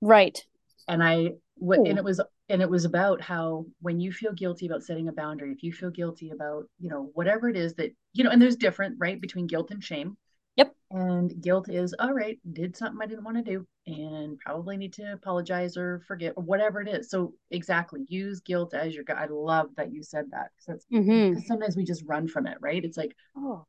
Right. 0.00 0.44
And 0.88 1.02
I 1.02 1.32
what 1.56 1.78
and 1.78 1.98
it 1.98 2.04
was 2.04 2.20
and 2.48 2.62
it 2.62 2.70
was 2.70 2.84
about 2.84 3.20
how 3.20 3.66
when 3.80 3.98
you 3.98 4.12
feel 4.12 4.32
guilty 4.32 4.66
about 4.66 4.84
setting 4.84 5.08
a 5.08 5.12
boundary, 5.12 5.52
if 5.52 5.62
you 5.62 5.72
feel 5.72 5.90
guilty 5.90 6.30
about, 6.30 6.64
you 6.78 6.88
know, 6.88 7.10
whatever 7.14 7.48
it 7.48 7.56
is 7.56 7.74
that, 7.74 7.90
you 8.12 8.22
know, 8.22 8.30
and 8.30 8.40
there's 8.40 8.56
different, 8.56 8.96
right, 8.98 9.20
between 9.20 9.46
guilt 9.46 9.70
and 9.70 9.82
shame. 9.82 10.16
Yep. 10.54 10.74
And 10.90 11.42
guilt 11.42 11.68
is 11.68 11.94
all 11.98 12.12
right, 12.12 12.38
did 12.52 12.76
something 12.76 13.00
I 13.02 13.06
didn't 13.06 13.24
want 13.24 13.36
to 13.36 13.42
do 13.42 13.66
and 13.86 14.38
probably 14.38 14.76
need 14.76 14.92
to 14.94 15.12
apologize 15.12 15.76
or 15.76 16.02
forget 16.06 16.34
or 16.36 16.44
whatever 16.44 16.80
it 16.80 16.88
is. 16.88 17.10
So 17.10 17.34
exactly, 17.50 18.06
use 18.08 18.40
guilt 18.40 18.72
as 18.72 18.94
your 18.94 19.04
guide. 19.04 19.16
I 19.18 19.26
love 19.32 19.70
that 19.76 19.92
you 19.92 20.02
said 20.02 20.26
that 20.30 20.50
because 20.56 20.86
mm-hmm. 20.92 21.40
sometimes 21.40 21.76
we 21.76 21.84
just 21.84 22.04
run 22.06 22.28
from 22.28 22.46
it, 22.46 22.58
right? 22.60 22.84
It's 22.84 22.96
like, 22.96 23.14
oh, 23.36 23.66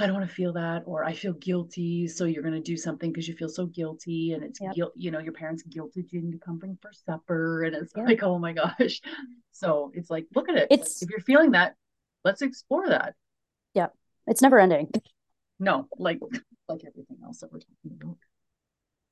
I 0.00 0.06
don't 0.06 0.14
want 0.14 0.28
to 0.28 0.34
feel 0.34 0.52
that, 0.54 0.82
or 0.86 1.04
I 1.04 1.12
feel 1.12 1.34
guilty. 1.34 2.08
So 2.08 2.24
you're 2.24 2.42
going 2.42 2.54
to 2.54 2.60
do 2.60 2.76
something 2.76 3.12
because 3.12 3.28
you 3.28 3.34
feel 3.34 3.48
so 3.48 3.66
guilty, 3.66 4.32
and 4.32 4.42
it's 4.42 4.60
yep. 4.60 4.74
guilt. 4.74 4.92
You 4.96 5.10
know, 5.10 5.18
your 5.18 5.32
parents 5.32 5.62
guilted 5.62 6.10
you 6.10 6.32
to 6.32 6.38
come 6.38 6.58
bring 6.58 6.78
for 6.80 6.90
supper, 6.92 7.64
and 7.64 7.74
it's 7.74 7.92
yep. 7.96 8.06
like, 8.06 8.22
oh 8.22 8.38
my 8.38 8.52
gosh. 8.52 9.00
So 9.52 9.92
it's 9.94 10.10
like, 10.10 10.26
look 10.34 10.48
at 10.48 10.56
it. 10.56 10.68
It's 10.70 11.02
if 11.02 11.10
you're 11.10 11.20
feeling 11.20 11.52
that, 11.52 11.74
let's 12.24 12.42
explore 12.42 12.88
that. 12.88 13.14
Yeah, 13.74 13.88
it's 14.26 14.42
never 14.42 14.58
ending. 14.58 14.90
No, 15.58 15.86
like 15.98 16.18
like 16.68 16.82
everything 16.86 17.18
else 17.24 17.40
that 17.40 17.52
we're 17.52 17.60
talking 17.60 17.98
about. 18.00 18.16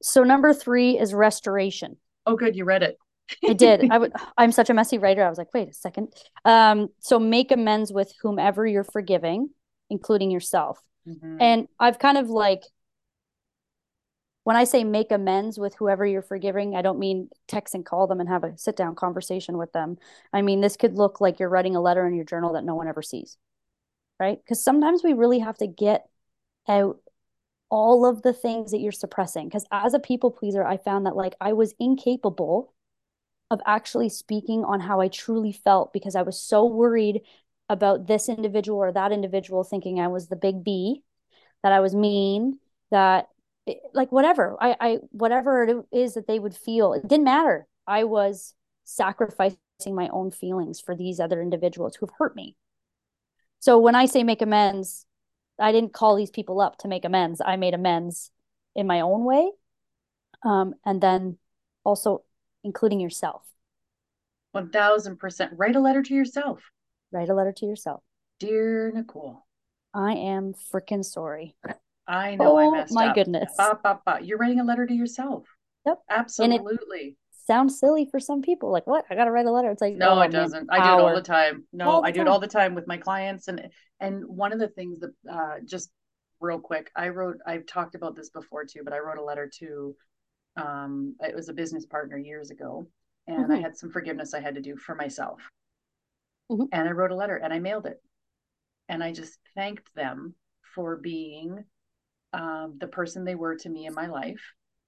So 0.02 0.24
number 0.24 0.54
three 0.54 0.98
is 0.98 1.12
restoration. 1.12 1.96
Oh, 2.24 2.36
good, 2.36 2.56
you 2.56 2.64
read 2.64 2.82
it. 2.82 2.98
I 3.46 3.52
did. 3.52 3.90
I 3.90 3.98
would. 3.98 4.12
I'm 4.38 4.52
such 4.52 4.70
a 4.70 4.74
messy 4.74 4.98
writer. 4.98 5.24
I 5.24 5.28
was 5.28 5.38
like, 5.38 5.52
wait 5.52 5.68
a 5.68 5.74
second. 5.74 6.12
Um, 6.44 6.88
so 7.00 7.18
make 7.18 7.52
amends 7.52 7.92
with 7.92 8.12
whomever 8.22 8.66
you're 8.66 8.84
forgiving, 8.84 9.50
including 9.90 10.30
yourself. 10.30 10.82
Mm-hmm. 11.06 11.36
And 11.40 11.68
I've 11.78 11.98
kind 11.98 12.18
of 12.18 12.28
like, 12.28 12.62
when 14.44 14.56
I 14.56 14.64
say 14.64 14.82
make 14.82 15.12
amends 15.12 15.58
with 15.58 15.74
whoever 15.74 16.06
you're 16.06 16.22
forgiving, 16.22 16.74
I 16.74 16.82
don't 16.82 16.98
mean 16.98 17.28
text 17.48 17.74
and 17.74 17.84
call 17.84 18.06
them 18.06 18.20
and 18.20 18.28
have 18.28 18.44
a 18.44 18.56
sit 18.56 18.76
down 18.76 18.94
conversation 18.94 19.58
with 19.58 19.72
them. 19.72 19.98
I 20.32 20.42
mean 20.42 20.60
this 20.60 20.76
could 20.76 20.94
look 20.94 21.20
like 21.20 21.38
you're 21.38 21.50
writing 21.50 21.76
a 21.76 21.80
letter 21.80 22.06
in 22.06 22.14
your 22.14 22.24
journal 22.24 22.54
that 22.54 22.64
no 22.64 22.74
one 22.74 22.88
ever 22.88 23.02
sees, 23.02 23.36
right? 24.18 24.38
Because 24.42 24.62
sometimes 24.62 25.02
we 25.04 25.12
really 25.12 25.40
have 25.40 25.58
to 25.58 25.66
get 25.66 26.08
out 26.66 26.98
all 27.70 28.06
of 28.06 28.22
the 28.22 28.32
things 28.32 28.70
that 28.70 28.80
you're 28.80 28.92
suppressing. 28.92 29.48
Because 29.48 29.66
as 29.70 29.92
a 29.92 29.98
people 29.98 30.30
pleaser, 30.30 30.64
I 30.64 30.78
found 30.78 31.06
that 31.06 31.16
like 31.16 31.34
I 31.40 31.52
was 31.52 31.74
incapable 31.78 32.72
of 33.50 33.60
actually 33.66 34.08
speaking 34.08 34.64
on 34.64 34.80
how 34.80 35.00
I 35.00 35.08
truly 35.08 35.52
felt 35.52 35.92
because 35.92 36.14
I 36.14 36.22
was 36.22 36.38
so 36.38 36.64
worried 36.66 37.22
about 37.68 38.06
this 38.06 38.28
individual 38.28 38.78
or 38.78 38.92
that 38.92 39.12
individual 39.12 39.64
thinking 39.64 40.00
I 40.00 40.08
was 40.08 40.28
the 40.28 40.36
big 40.36 40.64
B, 40.64 41.02
that 41.62 41.72
I 41.72 41.80
was 41.80 41.94
mean, 41.94 42.58
that 42.90 43.28
eh, 43.66 43.74
like 43.92 44.12
whatever 44.12 44.56
I, 44.60 44.76
I 44.80 44.98
whatever 45.10 45.64
it 45.64 45.76
is 45.92 46.14
that 46.14 46.26
they 46.26 46.38
would 46.38 46.54
feel, 46.54 46.92
it 46.92 47.06
didn't 47.06 47.24
matter. 47.24 47.66
I 47.86 48.04
was 48.04 48.54
sacrificing 48.84 49.58
my 49.88 50.08
own 50.08 50.30
feelings 50.30 50.80
for 50.80 50.96
these 50.96 51.20
other 51.20 51.42
individuals 51.42 51.96
who've 51.96 52.10
hurt 52.18 52.34
me. 52.34 52.56
So 53.60 53.78
when 53.78 53.94
I 53.94 54.06
say 54.06 54.22
make 54.22 54.42
amends, 54.42 55.04
I 55.58 55.72
didn't 55.72 55.92
call 55.92 56.16
these 56.16 56.30
people 56.30 56.60
up 56.60 56.78
to 56.78 56.88
make 56.88 57.04
amends. 57.04 57.40
I 57.44 57.56
made 57.56 57.74
amends 57.74 58.30
in 58.74 58.86
my 58.86 59.00
own 59.00 59.24
way. 59.24 59.50
Um, 60.44 60.74
and 60.84 61.00
then 61.00 61.38
also 61.84 62.22
including 62.62 63.00
yourself. 63.00 63.42
1000%. 64.54 65.50
Write 65.56 65.76
a 65.76 65.80
letter 65.80 66.02
to 66.02 66.14
yourself. 66.14 66.60
Write 67.12 67.28
a 67.28 67.34
letter 67.34 67.52
to 67.52 67.66
yourself. 67.66 68.02
Dear 68.38 68.92
Nicole, 68.94 69.44
I 69.94 70.12
am 70.12 70.54
freaking 70.72 71.04
sorry. 71.04 71.56
I 72.06 72.36
know 72.36 72.52
oh, 72.52 72.58
I 72.58 72.70
messed 72.70 72.94
my 72.94 73.08
up. 73.08 73.14
goodness. 73.14 73.52
Bah, 73.56 73.74
bah, 73.82 73.98
bah. 74.04 74.18
You're 74.22 74.38
writing 74.38 74.60
a 74.60 74.64
letter 74.64 74.86
to 74.86 74.94
yourself. 74.94 75.44
Yep. 75.86 75.98
Absolutely 76.10 77.16
sounds 77.48 77.80
silly 77.80 78.06
for 78.08 78.20
some 78.20 78.42
people. 78.42 78.70
Like, 78.70 78.86
what? 78.86 79.04
I 79.10 79.16
got 79.16 79.24
to 79.24 79.32
write 79.32 79.46
a 79.46 79.50
letter. 79.50 79.70
It's 79.70 79.80
like, 79.80 79.94
no, 79.94 80.10
oh, 80.10 80.20
it 80.20 80.30
doesn't. 80.30 80.70
Man, 80.70 80.80
I 80.80 80.84
do 80.84 80.98
it 80.98 81.02
all 81.02 81.14
the 81.14 81.22
time. 81.22 81.64
No, 81.72 82.00
the 82.00 82.06
I 82.06 82.10
do 82.12 82.18
time. 82.18 82.26
it 82.26 82.30
all 82.30 82.38
the 82.38 82.46
time 82.46 82.74
with 82.76 82.86
my 82.86 82.98
clients. 82.98 83.48
And 83.48 83.68
and 83.98 84.24
one 84.24 84.52
of 84.52 84.60
the 84.60 84.68
things 84.68 85.00
that 85.00 85.10
uh, 85.28 85.54
just 85.64 85.90
real 86.40 86.60
quick, 86.60 86.90
I 86.94 87.08
wrote. 87.08 87.38
I've 87.44 87.66
talked 87.66 87.96
about 87.96 88.14
this 88.14 88.30
before 88.30 88.64
too, 88.64 88.82
but 88.84 88.92
I 88.92 88.98
wrote 88.98 89.18
a 89.18 89.24
letter 89.24 89.50
to. 89.58 89.96
Um, 90.56 91.16
it 91.20 91.34
was 91.34 91.48
a 91.48 91.52
business 91.52 91.86
partner 91.86 92.18
years 92.18 92.50
ago, 92.50 92.86
and 93.26 93.44
mm-hmm. 93.44 93.52
I 93.52 93.60
had 93.60 93.76
some 93.76 93.90
forgiveness 93.90 94.34
I 94.34 94.40
had 94.40 94.54
to 94.54 94.60
do 94.60 94.76
for 94.76 94.94
myself. 94.94 95.40
Mm-hmm. 96.50 96.64
And 96.72 96.88
I 96.88 96.92
wrote 96.92 97.10
a 97.10 97.16
letter 97.16 97.36
and 97.36 97.52
I 97.52 97.58
mailed 97.58 97.86
it, 97.86 98.02
and 98.88 99.02
I 99.02 99.12
just 99.12 99.38
thanked 99.54 99.94
them 99.94 100.34
for 100.74 100.96
being 100.96 101.64
um, 102.32 102.76
the 102.78 102.88
person 102.88 103.24
they 103.24 103.34
were 103.34 103.56
to 103.56 103.68
me 103.68 103.86
in 103.86 103.94
my 103.94 104.06
life 104.06 104.40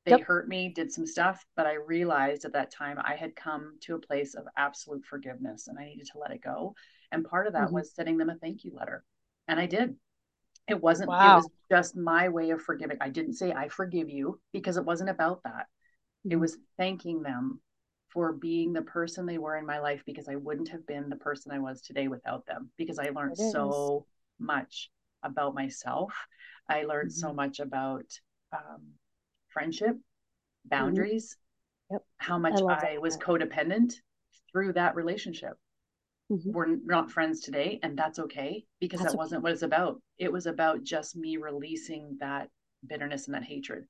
they 0.07 0.13
yep. 0.13 0.23
hurt 0.23 0.49
me, 0.49 0.71
did 0.71 0.91
some 0.91 1.07
stuff, 1.07 1.45
but 1.57 1.67
I 1.67 1.75
realized 1.75 2.45
at 2.45 2.55
that 2.55 2.73
time 2.73 2.99
I 2.99 3.17
had 3.17 3.37
come 3.37 3.77
to 3.83 3.97
a 3.97 4.01
place 4.01 4.35
of 4.35 4.45
absolute 4.57 5.05
forgiveness 5.05 5.69
and 5.69 5.79
I 5.79 5.85
needed 5.85 6.07
to 6.13 6.19
let 6.19 6.31
it 6.31 6.43
go. 6.43 6.75
And 7.13 7.25
part 7.25 7.47
of 7.47 7.53
that 7.53 7.67
mm-hmm. 7.67 7.75
was 7.75 7.95
sending 7.95 8.17
them 8.17 8.31
a 8.31 8.37
thank 8.37 8.65
you 8.65 8.73
letter. 8.75 9.05
And 9.47 9.61
I 9.61 9.67
did. 9.67 9.97
It 10.69 10.81
wasn't, 10.81 11.11
wow. 11.11 11.33
it 11.33 11.37
was 11.37 11.51
just 11.71 11.97
my 11.97 12.29
way 12.29 12.51
of 12.51 12.63
forgiving. 12.63 12.97
I 13.01 13.11
didn't 13.11 13.35
say, 13.35 13.53
I 13.53 13.69
forgive 13.69 14.09
you 14.09 14.41
because 14.53 14.79
it 14.79 14.85
wasn't 14.85 15.11
about 15.11 15.43
that. 15.45 15.67
Mm-hmm. 16.27 16.33
It 16.33 16.41
was 16.41 16.57
thanking 16.79 17.23
them 17.23 17.61
for 18.13 18.33
being 18.33 18.73
the 18.73 18.83
person 18.83 19.27
they 19.27 19.39
were 19.39 19.57
in 19.57 19.67
my 19.67 19.79
life 19.79 20.03
because 20.05 20.29
I 20.29 20.37
wouldn't 20.37 20.69
have 20.71 20.87
been 20.87 21.09
the 21.09 21.17
person 21.17 21.53
I 21.53 21.59
was 21.59 21.81
today 21.81 22.09
without 22.09 22.47
them 22.47 22.71
because 22.77 22.99
I 22.99 23.11
learned 23.11 23.37
so 23.37 24.07
much 24.39 24.91
about 25.23 25.55
myself. 25.55 26.15
I 26.69 26.83
learned 26.83 27.11
mm-hmm. 27.11 27.29
so 27.29 27.33
much 27.33 27.61
about 27.61 28.05
um, 28.53 28.83
friendship, 29.49 29.91
mm-hmm. 29.91 30.69
boundaries, 30.69 31.37
mm-hmm. 31.87 31.95
yep. 31.95 32.03
how 32.19 32.39
much 32.39 32.61
I, 32.61 32.95
I 32.95 32.99
was 32.99 33.17
codependent 33.17 33.95
through 34.51 34.73
that 34.75 34.97
relationship. 34.97 35.53
Mm-hmm. 36.33 36.53
We're 36.53 36.77
not 36.85 37.11
friends 37.11 37.41
today, 37.41 37.81
and 37.83 37.97
that's 37.97 38.19
okay 38.21 38.65
because 38.81 39.01
that's 39.01 39.13
that 39.13 39.19
wasn't 39.19 39.39
okay. 39.39 39.43
what 39.43 39.53
it's 39.53 39.63
about. 39.63 40.01
It 40.19 40.33
was 40.33 40.47
about 40.47 40.85
just 40.85 41.17
me 41.17 41.37
releasing 41.37 42.17
that 42.21 42.49
bitterness 42.87 43.27
and 43.27 43.35
that 43.35 43.45
hatred. 43.45 43.85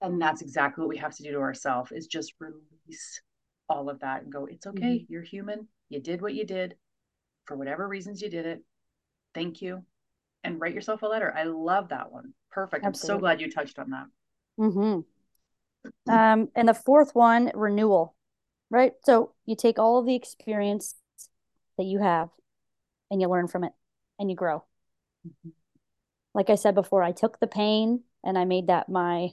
And 0.00 0.20
that's 0.20 0.42
exactly 0.42 0.82
what 0.82 0.88
we 0.88 0.96
have 0.98 1.14
to 1.16 1.22
do 1.22 1.32
to 1.32 1.38
ourselves 1.38 1.92
is 1.92 2.06
just 2.06 2.34
release 2.40 3.20
all 3.68 3.90
of 3.90 4.00
that 4.00 4.22
and 4.22 4.32
go, 4.32 4.46
it's 4.46 4.66
okay. 4.66 5.00
Mm-hmm. 5.00 5.12
You're 5.12 5.22
human. 5.22 5.68
You 5.88 6.00
did 6.00 6.22
what 6.22 6.34
you 6.34 6.44
did 6.44 6.76
for 7.46 7.56
whatever 7.56 7.86
reasons 7.86 8.22
you 8.22 8.30
did 8.30 8.46
it. 8.46 8.62
Thank 9.34 9.62
you. 9.62 9.84
And 10.44 10.60
write 10.60 10.74
yourself 10.74 11.02
a 11.02 11.06
letter. 11.06 11.34
I 11.36 11.44
love 11.44 11.88
that 11.90 12.12
one. 12.12 12.32
Perfect. 12.50 12.84
Absolutely. 12.84 13.14
I'm 13.14 13.16
so 13.16 13.20
glad 13.20 13.40
you 13.40 13.50
touched 13.50 13.78
on 13.78 13.90
that. 13.90 14.06
Mm-hmm. 14.58 16.12
Um, 16.12 16.48
and 16.54 16.68
the 16.68 16.74
fourth 16.74 17.14
one, 17.14 17.50
renewal, 17.54 18.14
right? 18.70 18.92
So 19.04 19.32
you 19.46 19.56
take 19.56 19.78
all 19.78 19.98
of 19.98 20.06
the 20.06 20.14
experience 20.14 20.94
that 21.76 21.84
you 21.84 22.00
have 22.00 22.28
and 23.10 23.20
you 23.20 23.28
learn 23.28 23.48
from 23.48 23.64
it 23.64 23.72
and 24.18 24.30
you 24.30 24.36
grow. 24.36 24.64
Mm-hmm. 25.26 25.50
Like 26.34 26.50
I 26.50 26.56
said 26.56 26.74
before, 26.74 27.02
I 27.02 27.12
took 27.12 27.40
the 27.40 27.46
pain 27.46 28.02
and 28.24 28.38
I 28.38 28.44
made 28.44 28.68
that 28.68 28.88
my 28.88 29.30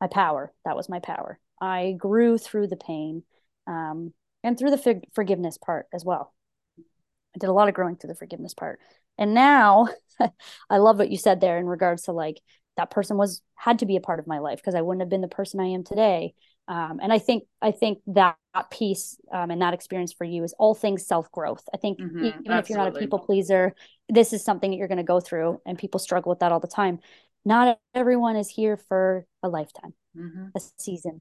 my 0.00 0.08
power. 0.08 0.52
That 0.64 0.76
was 0.76 0.88
my 0.88 0.98
power. 0.98 1.38
I 1.60 1.94
grew 1.96 2.36
through 2.36 2.66
the 2.66 2.76
pain 2.76 3.22
um, 3.66 4.12
and 4.42 4.58
through 4.58 4.70
the 4.70 4.78
for- 4.78 5.02
forgiveness 5.14 5.58
part 5.58 5.86
as 5.92 6.04
well. 6.04 6.32
I 6.78 7.38
did 7.38 7.48
a 7.48 7.52
lot 7.52 7.68
of 7.68 7.74
growing 7.74 7.96
through 7.96 8.08
the 8.08 8.14
forgiveness 8.14 8.54
part. 8.54 8.80
And 9.18 9.34
now 9.34 9.88
I 10.70 10.78
love 10.78 10.98
what 10.98 11.10
you 11.10 11.18
said 11.18 11.40
there 11.40 11.58
in 11.58 11.66
regards 11.66 12.02
to 12.02 12.12
like 12.12 12.40
that 12.76 12.90
person 12.90 13.16
was 13.16 13.42
had 13.54 13.80
to 13.80 13.86
be 13.86 13.96
a 13.96 14.00
part 14.00 14.18
of 14.18 14.26
my 14.26 14.38
life 14.38 14.58
because 14.58 14.74
I 14.74 14.82
wouldn't 14.82 15.02
have 15.02 15.08
been 15.08 15.20
the 15.20 15.28
person 15.28 15.60
I 15.60 15.66
am 15.66 15.84
today. 15.84 16.34
Um, 16.66 16.98
and 17.02 17.12
I 17.12 17.18
think 17.18 17.44
I 17.60 17.72
think 17.72 17.98
that 18.06 18.36
piece 18.70 19.18
um, 19.32 19.50
and 19.50 19.60
that 19.60 19.74
experience 19.74 20.12
for 20.12 20.24
you 20.24 20.44
is 20.44 20.54
all 20.58 20.74
things 20.74 21.06
self 21.06 21.30
growth. 21.30 21.62
I 21.74 21.76
think 21.76 21.98
mm-hmm, 21.98 22.18
even 22.18 22.32
absolutely. 22.32 22.58
if 22.58 22.68
you're 22.70 22.78
not 22.78 22.96
a 22.96 22.98
people 22.98 23.18
pleaser, 23.18 23.74
this 24.08 24.32
is 24.32 24.42
something 24.42 24.70
that 24.70 24.76
you're 24.78 24.88
going 24.88 24.98
to 24.98 25.04
go 25.04 25.20
through, 25.20 25.60
and 25.66 25.78
people 25.78 26.00
struggle 26.00 26.30
with 26.30 26.38
that 26.38 26.52
all 26.52 26.60
the 26.60 26.66
time. 26.66 27.00
Not 27.44 27.78
everyone 27.94 28.36
is 28.36 28.48
here 28.48 28.78
for 28.78 29.26
a 29.42 29.48
lifetime, 29.48 29.92
mm-hmm. 30.16 30.46
a 30.54 30.60
season, 30.78 31.20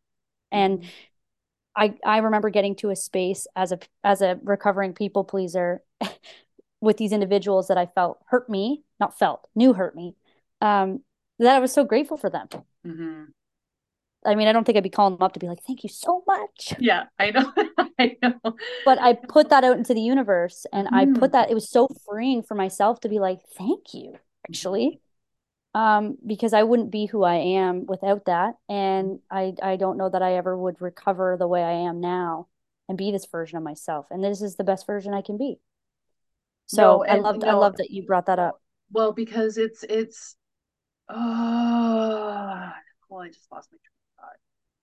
and 0.49 0.79
mm-hmm. 0.79 0.89
I 1.75 1.95
I 2.05 2.19
remember 2.19 2.49
getting 2.49 2.75
to 2.77 2.89
a 2.89 2.95
space 2.95 3.47
as 3.55 3.71
a 3.71 3.79
as 4.03 4.21
a 4.21 4.39
recovering 4.43 4.93
people 4.93 5.23
pleaser 5.23 5.81
with 6.81 6.97
these 6.97 7.11
individuals 7.11 7.67
that 7.69 7.77
I 7.77 7.85
felt 7.85 8.19
hurt 8.27 8.49
me, 8.49 8.83
not 8.99 9.17
felt, 9.17 9.47
knew 9.55 9.73
hurt 9.73 9.95
me. 9.95 10.15
Um, 10.61 11.01
that 11.39 11.55
I 11.55 11.59
was 11.59 11.71
so 11.71 11.83
grateful 11.83 12.17
for 12.17 12.29
them. 12.29 12.47
Mm-hmm. 12.85 13.23
I 14.25 14.35
mean, 14.35 14.47
I 14.47 14.53
don't 14.53 14.63
think 14.63 14.77
I'd 14.77 14.83
be 14.83 14.89
calling 14.89 15.15
them 15.15 15.23
up 15.23 15.33
to 15.33 15.39
be 15.39 15.47
like, 15.47 15.61
thank 15.63 15.83
you 15.83 15.89
so 15.89 16.23
much. 16.25 16.73
Yeah, 16.79 17.05
I 17.19 17.31
know. 17.31 17.51
I 17.99 18.17
know. 18.21 18.55
But 18.85 18.99
I 18.99 19.13
put 19.13 19.49
that 19.49 19.63
out 19.63 19.77
into 19.77 19.93
the 19.93 20.01
universe 20.01 20.65
and 20.71 20.87
mm. 20.87 20.93
I 20.93 21.05
put 21.05 21.29
mm. 21.29 21.33
that, 21.33 21.51
it 21.51 21.53
was 21.53 21.69
so 21.69 21.87
freeing 22.09 22.41
for 22.43 22.55
myself 22.55 23.01
to 23.01 23.09
be 23.09 23.19
like, 23.19 23.39
thank 23.57 23.93
you, 23.93 24.15
actually. 24.47 25.01
Um, 25.75 26.17
because 26.25 26.53
I 26.53 26.61
wouldn't 26.63 26.91
be 26.91 27.07
who 27.07 27.23
I 27.23 27.35
am 27.35 27.87
without 27.87 28.25
that. 28.25 28.55
And 28.69 29.19
I, 29.31 29.53
I 29.61 29.75
don't 29.75 29.97
know 29.97 30.09
that 30.09 30.21
I 30.21 30.35
ever 30.35 30.55
would 30.55 30.79
recover 30.81 31.35
the 31.37 31.47
way 31.47 31.63
I 31.63 31.71
am 31.71 31.99
now 31.99 32.47
and 32.87 32.97
be 32.97 33.11
this 33.11 33.25
version 33.25 33.57
of 33.57 33.63
myself. 33.63 34.05
And 34.11 34.23
this 34.23 34.41
is 34.41 34.55
the 34.55 34.63
best 34.63 34.85
version 34.85 35.15
I 35.15 35.21
can 35.21 35.37
be. 35.37 35.57
So 36.67 37.03
no, 37.03 37.05
I 37.05 37.17
loved, 37.17 37.41
no, 37.41 37.49
I 37.49 37.53
love 37.53 37.77
that 37.77 37.89
you 37.89 38.05
brought 38.05 38.27
that 38.27 38.37
up. 38.37 38.61
Well, 38.91 39.13
because 39.13 39.57
it's, 39.57 39.83
it's, 39.83 40.35
Oh, 41.09 42.71
well, 43.09 43.21
I 43.21 43.27
just 43.27 43.51
lost 43.51 43.69
my 43.71 43.77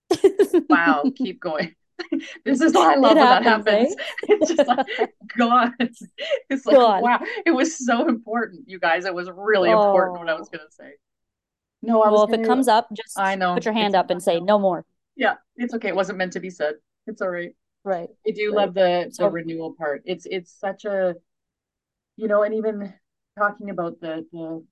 train 0.09 0.31
of 0.31 0.53
thought. 0.53 0.63
wow, 0.69 1.11
keep 1.15 1.39
going. 1.41 1.75
this 2.45 2.61
is 2.61 2.73
what 2.73 2.97
I 2.97 2.99
love 2.99 3.17
it 3.17 3.19
when 3.19 3.43
happens, 3.43 3.65
that 3.65 3.73
happens. 3.73 3.95
Eh? 3.95 4.05
It's 4.29 4.53
just 4.53 4.67
like 4.67 4.87
God. 5.37 5.71
It's 6.49 6.65
like 6.65 6.75
God. 6.75 7.01
wow. 7.01 7.19
It 7.45 7.51
was 7.51 7.77
so 7.77 8.07
important, 8.07 8.67
you 8.67 8.79
guys. 8.79 9.05
It 9.05 9.13
was 9.13 9.29
really 9.33 9.69
oh. 9.69 9.87
important 9.87 10.19
what 10.19 10.29
I 10.29 10.37
was 10.37 10.49
gonna 10.49 10.69
say. 10.69 10.93
No, 11.81 12.01
I 12.03 12.11
well, 12.11 12.23
if 12.23 12.33
it 12.33 12.45
comes 12.45 12.67
up, 12.67 12.87
just 12.93 13.17
I 13.17 13.35
know 13.35 13.55
put 13.55 13.65
your 13.65 13.73
hand 13.73 13.95
up 13.95 14.09
and 14.09 14.21
say 14.21 14.39
no 14.39 14.59
more. 14.59 14.85
Yeah, 15.15 15.35
it's 15.55 15.73
okay. 15.73 15.89
It 15.89 15.95
wasn't 15.95 16.17
meant 16.17 16.33
to 16.33 16.39
be 16.39 16.49
said. 16.49 16.75
It's 17.07 17.21
all 17.21 17.29
right. 17.29 17.55
Right. 17.83 18.09
I 18.27 18.31
do 18.31 18.49
right. 18.49 18.65
love 18.65 18.73
the 18.73 19.05
the 19.07 19.13
so, 19.13 19.27
renewal 19.27 19.75
part. 19.77 20.03
It's 20.05 20.27
it's 20.29 20.51
such 20.59 20.85
a 20.85 21.15
you 22.17 22.27
know, 22.27 22.43
and 22.43 22.53
even 22.53 22.93
talking 23.37 23.69
about 23.69 23.99
the 24.01 24.25
the 24.31 24.63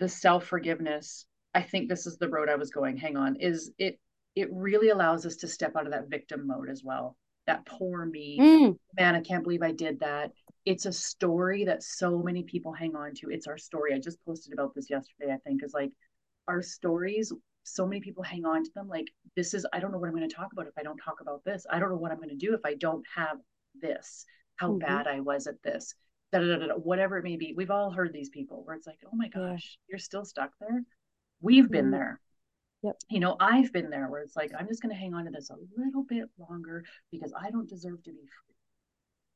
the 0.00 0.08
self 0.08 0.46
forgiveness 0.46 1.26
i 1.54 1.62
think 1.62 1.88
this 1.88 2.06
is 2.06 2.16
the 2.18 2.28
road 2.28 2.48
i 2.48 2.56
was 2.56 2.70
going 2.70 2.96
hang 2.96 3.16
on 3.16 3.36
is 3.36 3.70
it 3.78 3.98
it 4.36 4.48
really 4.52 4.90
allows 4.90 5.26
us 5.26 5.36
to 5.36 5.48
step 5.48 5.76
out 5.76 5.86
of 5.86 5.92
that 5.92 6.08
victim 6.08 6.46
mode 6.46 6.68
as 6.68 6.82
well 6.84 7.16
that 7.46 7.64
poor 7.66 8.04
me 8.04 8.38
mm. 8.40 8.76
man 8.96 9.14
i 9.14 9.20
can't 9.20 9.42
believe 9.42 9.62
i 9.62 9.72
did 9.72 9.98
that 10.00 10.30
it's 10.64 10.86
a 10.86 10.92
story 10.92 11.64
that 11.64 11.82
so 11.82 12.18
many 12.18 12.42
people 12.42 12.72
hang 12.72 12.94
on 12.94 13.12
to 13.14 13.30
it's 13.30 13.46
our 13.46 13.58
story 13.58 13.94
i 13.94 13.98
just 13.98 14.22
posted 14.24 14.52
about 14.52 14.74
this 14.74 14.90
yesterday 14.90 15.32
i 15.32 15.38
think 15.38 15.62
is 15.62 15.74
like 15.74 15.90
our 16.48 16.62
stories 16.62 17.32
so 17.64 17.86
many 17.86 18.00
people 18.00 18.22
hang 18.22 18.44
on 18.44 18.64
to 18.64 18.70
them 18.74 18.88
like 18.88 19.06
this 19.36 19.54
is 19.54 19.66
i 19.72 19.80
don't 19.80 19.92
know 19.92 19.98
what 19.98 20.08
i'm 20.08 20.16
going 20.16 20.28
to 20.28 20.34
talk 20.34 20.52
about 20.52 20.66
if 20.66 20.78
i 20.78 20.82
don't 20.82 20.98
talk 20.98 21.20
about 21.20 21.42
this 21.44 21.66
i 21.70 21.78
don't 21.78 21.90
know 21.90 21.96
what 21.96 22.10
i'm 22.10 22.18
going 22.18 22.28
to 22.28 22.34
do 22.36 22.54
if 22.54 22.60
i 22.64 22.74
don't 22.74 23.04
have 23.14 23.38
this 23.80 24.24
how 24.56 24.68
mm-hmm. 24.68 24.78
bad 24.78 25.06
i 25.06 25.20
was 25.20 25.46
at 25.46 25.62
this 25.62 25.94
da, 26.32 26.38
da, 26.38 26.66
da, 26.66 26.74
whatever 26.74 27.18
it 27.18 27.24
may 27.24 27.36
be. 27.36 27.54
We've 27.56 27.70
all 27.70 27.90
heard 27.90 28.12
these 28.12 28.30
people 28.30 28.62
where 28.64 28.76
it's 28.76 28.86
like, 28.86 29.00
oh 29.06 29.16
my 29.16 29.28
gosh, 29.28 29.78
yeah. 29.78 29.92
you're 29.92 29.98
still 29.98 30.24
stuck 30.24 30.50
there. 30.60 30.82
We've 31.40 31.70
been 31.70 31.86
mm-hmm. 31.86 31.92
there. 31.92 32.20
Yep. 32.82 32.96
You 33.10 33.20
know, 33.20 33.36
I've 33.38 33.72
been 33.72 33.90
there 33.90 34.08
where 34.08 34.22
it's 34.22 34.36
like, 34.36 34.52
I'm 34.58 34.66
just 34.66 34.82
going 34.82 34.94
to 34.94 35.00
hang 35.00 35.14
on 35.14 35.24
to 35.26 35.30
this 35.30 35.50
a 35.50 35.56
little 35.76 36.04
bit 36.04 36.28
longer 36.38 36.84
because 37.10 37.32
I 37.38 37.50
don't 37.50 37.68
deserve 37.68 38.02
to 38.04 38.10
be 38.10 38.18
free. 38.20 38.50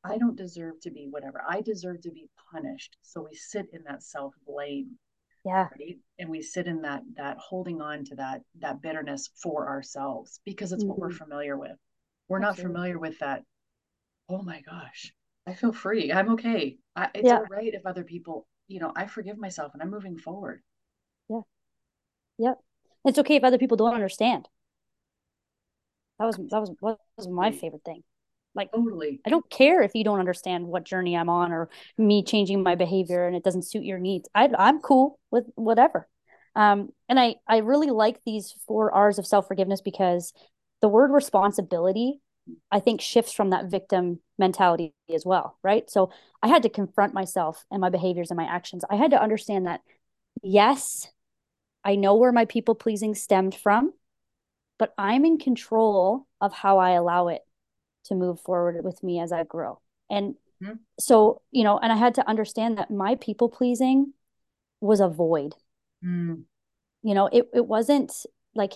I 0.05 0.19
don't 0.19 0.37
deserve 0.37 0.81
to 0.81 0.91
be 0.91 1.09
whatever. 1.11 1.43
I 1.49 1.61
deserve 1.63 2.03
to 2.03 2.11
be 2.11 2.29
punished. 2.53 2.97
So 3.03 3.27
we 3.29 3.37
sit 3.37 3.67
in 3.73 3.83
that 3.85 4.03
self 4.03 4.35
blame. 4.47 4.99
Yeah. 5.45 5.69
Right? 5.79 5.99
And 6.19 6.31
we 6.31 6.43
sit 6.43 6.67
in 6.67 6.83
that 6.83 7.03
that 7.17 7.37
holding 7.39 7.81
on 7.81 8.05
to 8.07 8.15
that 8.17 8.43
that 8.61 8.81
bitterness 8.81 9.31
for 9.43 9.69
ourselves 9.69 10.41
because 10.45 10.73
it's 10.73 10.83
mm-hmm. 10.83 10.91
what 10.91 10.99
we're 10.99 11.09
mm-hmm. 11.09 11.25
familiar 11.25 11.57
with. 11.57 11.77
We're 12.29 12.43
Absolutely. 12.43 12.63
not 12.63 12.69
familiar 12.69 12.99
with 12.99 13.19
that. 13.19 13.43
Oh 14.29 14.43
my 14.43 14.63
gosh, 14.63 15.13
I 15.47 15.55
feel 15.55 15.73
free. 15.73 16.13
I'm 16.13 16.33
okay. 16.33 16.79
I, 16.97 17.11
it's 17.15 17.27
yeah. 17.27 17.37
all 17.37 17.47
right 17.51 17.73
if 17.75 17.85
other 17.85 18.05
people, 18.05 18.47
you 18.69 18.81
know, 18.81 18.93
I 18.97 19.07
forgive 19.07 19.37
myself 19.37 19.73
and 19.75 19.83
I'm 19.83 19.91
moving 19.91 20.17
forward. 20.17 20.63
Yeah. 21.29 21.41
Yep. 22.39 22.59
It's 23.05 23.19
okay 23.19 23.37
if 23.37 23.45
other 23.45 23.59
people 23.59 23.77
don't 23.77 23.95
understand. 23.95 24.49
That 26.19 26.27
was 26.27 26.37
that 26.37 26.61
was 26.61 26.71
what 26.81 26.99
was 27.17 27.29
my 27.29 27.51
favorite 27.53 27.85
thing. 27.85 28.03
Like 28.55 28.71
totally. 28.73 29.21
I 29.27 29.31
don't 29.31 29.49
care 29.51 29.83
if 29.83 29.93
you 29.95 30.05
don't 30.05 30.21
understand 30.21 30.67
what 30.67 30.85
journey 30.85 31.17
I'm 31.17 31.29
on 31.29 31.53
or 31.53 31.69
me 31.99 32.23
changing 32.23 32.63
my 32.63 32.77
behavior 32.77 33.27
and 33.27 33.35
it 33.35 33.43
doesn't 33.43 33.67
suit 33.67 33.85
your 33.85 33.99
needs. 33.99 34.29
I 34.35 34.49
I'm 34.59 34.81
cool 34.81 35.19
with 35.31 35.45
whatever. 35.57 36.09
Um, 36.55 36.91
and 37.09 37.19
I 37.19 37.37
I 37.49 37.59
really 37.59 37.91
like 37.91 38.21
these 38.25 38.55
four 38.67 38.93
R's 38.93 39.19
of 39.19 39.27
self 39.27 39.49
forgiveness 39.49 39.81
because 39.81 40.33
the 40.81 40.89
word 40.89 41.11
responsibility 41.11 42.21
I 42.71 42.81
think 42.81 43.01
shifts 43.01 43.33
from 43.33 43.51
that 43.51 43.71
victim 43.71 44.21
mentality 44.39 44.93
as 45.13 45.25
well, 45.25 45.59
right? 45.63 45.89
So 45.91 46.11
I 46.43 46.49
had 46.49 46.63
to 46.65 46.69
confront 46.69 47.15
myself 47.15 47.65
and 47.71 47.81
my 47.81 47.89
behaviors 47.89 48.31
and 48.31 48.37
my 48.37 48.45
actions. 48.45 48.85
I 48.91 48.97
had 48.97 49.13
to 49.13 49.23
understand 49.23 49.67
that, 49.67 49.81
yes, 50.43 51.09
I 51.85 51.97
know 51.97 52.17
where 52.17 52.33
my 52.33 52.47
people 52.47 52.75
pleasing 52.75 53.15
stemmed 53.15 53.55
from, 53.55 53.93
but 54.79 54.95
I'm 54.97 55.25
in 55.25 55.39
control 55.39 56.27
of 56.41 56.53
how 56.53 56.79
I 56.79 56.93
allow 56.93 57.29
it 57.29 57.43
to 58.07 58.15
move 58.15 58.41
forward 58.41 58.83
with 58.85 59.03
me 59.03 59.21
as 59.21 59.33
I 59.33 59.45
grow. 59.45 59.81
And 60.11 60.35
mm-hmm. 60.63 60.75
so, 60.99 61.43
you 61.51 61.65
know, 61.65 61.79
and 61.79 61.93
I 61.93 61.97
had 61.97 62.15
to 62.17 62.29
understand 62.29 62.79
that 62.79 62.91
my 62.91 63.17
people 63.17 63.49
pleasing 63.49 64.13
was 64.81 65.01
a 65.01 65.09
void. 65.09 65.55
Mm. 66.05 66.45
You 67.03 67.15
know, 67.15 67.27
it, 67.27 67.49
it 67.55 67.67
wasn't 67.67 68.13
like 68.55 68.75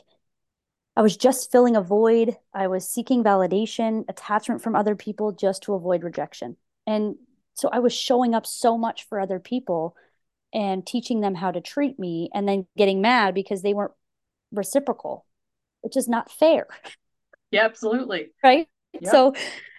I 0.96 1.02
was 1.02 1.16
just 1.16 1.52
filling 1.52 1.76
a 1.76 1.82
void. 1.82 2.36
I 2.52 2.66
was 2.66 2.88
seeking 2.88 3.22
validation, 3.22 4.04
attachment 4.08 4.62
from 4.62 4.74
other 4.74 4.96
people 4.96 5.32
just 5.32 5.62
to 5.64 5.74
avoid 5.74 6.02
rejection. 6.02 6.56
And 6.86 7.16
so 7.54 7.68
I 7.68 7.78
was 7.78 7.92
showing 7.92 8.34
up 8.34 8.46
so 8.46 8.76
much 8.76 9.06
for 9.08 9.20
other 9.20 9.38
people 9.38 9.96
and 10.52 10.86
teaching 10.86 11.20
them 11.20 11.34
how 11.34 11.50
to 11.50 11.60
treat 11.60 11.98
me 11.98 12.30
and 12.34 12.48
then 12.48 12.66
getting 12.76 13.00
mad 13.00 13.34
because 13.34 13.62
they 13.62 13.74
weren't 13.74 13.92
reciprocal. 14.52 15.26
which 15.82 15.96
is 15.96 16.08
not 16.08 16.30
fair. 16.30 16.66
Yeah, 17.50 17.64
absolutely. 17.64 18.28
Right. 18.42 18.68
Yep. 19.00 19.10
So 19.10 19.34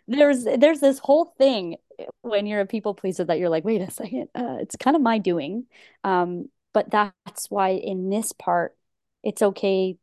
there's 0.08 0.44
there's 0.44 0.80
this 0.80 1.00
whole 1.00 1.26
thing 1.38 1.76
when 2.22 2.46
you're 2.46 2.62
a 2.62 2.66
people 2.66 2.94
pleaser 2.94 3.24
that 3.26 3.40
you're 3.40 3.50
like, 3.50 3.66
wait 3.66 3.82
a 3.82 3.92
second, 3.92 4.30
uh, 4.36 4.58
it's 4.60 4.76
kind 4.76 4.96
of 4.96 5.02
my 5.02 5.18
doing. 5.18 5.66
Um, 6.04 6.50
but 6.74 6.90
that's 6.90 7.50
why 7.50 7.70
in 7.72 8.10
this 8.10 8.32
part, 8.32 8.76
it's 9.24 9.42
okay. 9.42 9.98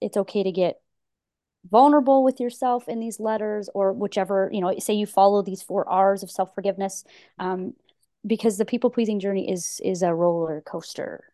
It's 0.00 0.16
okay 0.16 0.42
to 0.42 0.52
get 0.52 0.80
vulnerable 1.70 2.22
with 2.22 2.38
yourself 2.40 2.88
in 2.88 3.00
these 3.00 3.18
letters 3.18 3.68
or 3.74 3.92
whichever, 3.92 4.48
you 4.52 4.60
know, 4.60 4.72
say 4.78 4.94
you 4.94 5.06
follow 5.06 5.42
these 5.42 5.62
four 5.62 5.88
R's 5.88 6.22
of 6.22 6.30
self-forgiveness. 6.30 7.04
Um, 7.38 7.74
because 8.26 8.58
the 8.58 8.64
people 8.64 8.90
pleasing 8.90 9.20
journey 9.20 9.50
is 9.50 9.80
is 9.84 10.02
a 10.02 10.14
roller 10.14 10.62
coaster 10.62 11.24